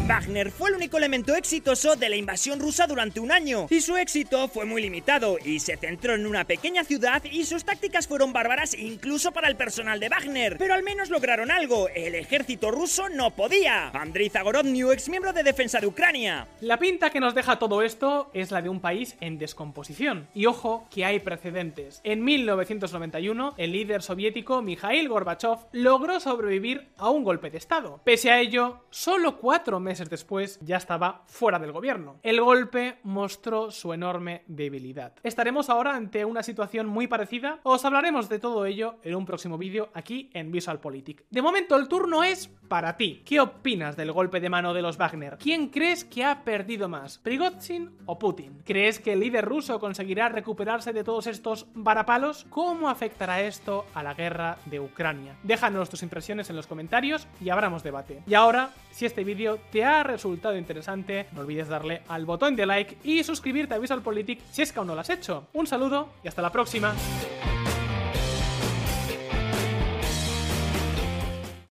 Wagner 0.06 0.50
fue 0.50 0.70
el 0.70 0.76
único 0.76 0.98
elemento 0.98 1.36
exitoso 1.36 1.94
de 1.94 2.08
la 2.08 2.16
invasión 2.16 2.58
rusa 2.58 2.88
durante 2.88 3.20
un 3.20 3.30
año, 3.30 3.68
y 3.70 3.80
su 3.80 3.96
éxito 3.96 4.48
fue 4.48 4.64
muy 4.64 4.82
limitado, 4.82 5.38
y 5.44 5.60
se 5.60 5.76
centró 5.76 6.14
en 6.14 6.26
una 6.26 6.44
pequeña 6.44 6.82
ciudad 6.82 7.22
y 7.24 7.44
sus 7.44 7.64
tácticas 7.64 8.08
fueron 8.08 8.32
bárbaras 8.32 8.74
incluso 8.74 9.30
para 9.30 9.46
el 9.46 9.54
personal 9.54 10.00
de 10.00 10.08
Wagner, 10.08 10.56
pero 10.58 10.74
al 10.74 10.82
menos 10.82 11.08
lograron 11.08 11.52
algo, 11.52 11.88
el 11.94 12.16
ejército 12.16 12.72
ruso 12.72 13.08
no 13.10 13.30
podía. 13.30 13.90
Andriy 13.90 14.28
Zagorodny, 14.28 14.82
ex 14.90 15.08
miembro 15.08 15.32
de 15.32 15.44
defensa 15.44 15.78
de 15.78 15.86
Ucrania. 15.86 16.48
La 16.60 16.78
pinta 16.78 17.10
que 17.10 17.20
nos 17.20 17.36
deja 17.36 17.60
todo 17.60 17.82
esto 17.82 18.28
es 18.34 18.50
la 18.50 18.60
de 18.60 18.68
un 18.68 18.80
país 18.80 19.16
en 19.20 19.38
descomposición, 19.38 20.26
y 20.34 20.46
ojo 20.46 20.88
que 20.90 21.04
hay 21.04 21.20
precedentes. 21.20 22.00
En 22.02 22.24
1991, 22.24 23.54
el 23.56 23.70
líder 23.70 24.02
soviético 24.02 24.62
Mikhail 24.62 25.08
Gorbachev 25.08 25.58
logró 25.70 26.18
sobrevivir 26.18 26.88
a 26.96 27.08
un 27.08 27.22
golpe 27.22 27.50
de 27.50 27.58
estado. 27.58 28.00
Pese 28.02 28.32
a 28.32 28.40
ello, 28.40 28.84
solo 28.90 29.38
cuatro 29.38 29.78
meses 29.78 29.91
meses 29.92 30.08
después 30.08 30.58
ya 30.62 30.78
estaba 30.78 31.22
fuera 31.26 31.58
del 31.58 31.70
gobierno. 31.70 32.16
El 32.22 32.40
golpe 32.40 32.96
mostró 33.02 33.70
su 33.70 33.92
enorme 33.92 34.42
debilidad. 34.46 35.12
¿Estaremos 35.22 35.68
ahora 35.68 35.94
ante 35.94 36.24
una 36.24 36.42
situación 36.42 36.86
muy 36.86 37.08
parecida? 37.08 37.60
Os 37.62 37.84
hablaremos 37.84 38.30
de 38.30 38.38
todo 38.38 38.64
ello 38.64 38.96
en 39.02 39.14
un 39.14 39.26
próximo 39.26 39.58
vídeo 39.58 39.90
aquí 39.92 40.30
en 40.32 40.50
VisualPolitik. 40.50 41.24
De 41.28 41.42
momento 41.42 41.76
el 41.76 41.88
turno 41.88 42.24
es 42.24 42.48
para 42.68 42.96
ti. 42.96 43.22
¿Qué 43.26 43.38
opinas 43.38 43.94
del 43.94 44.12
golpe 44.12 44.40
de 44.40 44.48
mano 44.48 44.72
de 44.72 44.80
los 44.80 44.96
Wagner? 44.96 45.36
¿Quién 45.38 45.68
crees 45.68 46.06
que 46.06 46.24
ha 46.24 46.42
perdido 46.42 46.88
más? 46.88 47.18
¿Prigozhin 47.18 47.90
o 48.06 48.18
Putin? 48.18 48.62
¿Crees 48.64 48.98
que 48.98 49.12
el 49.12 49.20
líder 49.20 49.44
ruso 49.44 49.78
conseguirá 49.78 50.30
recuperarse 50.30 50.94
de 50.94 51.04
todos 51.04 51.26
estos 51.26 51.66
varapalos? 51.74 52.46
¿Cómo 52.48 52.88
afectará 52.88 53.42
esto 53.42 53.84
a 53.92 54.02
la 54.02 54.14
guerra 54.14 54.56
de 54.64 54.80
Ucrania? 54.80 55.36
Déjanos 55.42 55.90
tus 55.90 56.02
impresiones 56.02 56.48
en 56.48 56.56
los 56.56 56.66
comentarios 56.66 57.28
y 57.42 57.50
abramos 57.50 57.82
debate. 57.82 58.22
Y 58.26 58.32
ahora, 58.32 58.70
si 58.90 59.04
este 59.04 59.22
vídeo 59.22 59.58
te 59.70 59.81
ha 59.84 60.02
resultado 60.02 60.56
interesante, 60.56 61.26
no 61.32 61.40
olvides 61.40 61.68
darle 61.68 62.02
al 62.08 62.24
botón 62.24 62.56
de 62.56 62.66
like 62.66 62.98
y 63.04 63.22
suscribirte 63.24 63.74
a 63.74 63.78
VisualPolitik 63.78 64.40
si 64.50 64.62
es 64.62 64.72
que 64.72 64.78
aún 64.78 64.88
no 64.88 64.94
lo 64.94 65.00
has 65.00 65.10
hecho. 65.10 65.48
Un 65.52 65.66
saludo 65.66 66.08
y 66.22 66.28
hasta 66.28 66.42
la 66.42 66.50
próxima. 66.50 66.94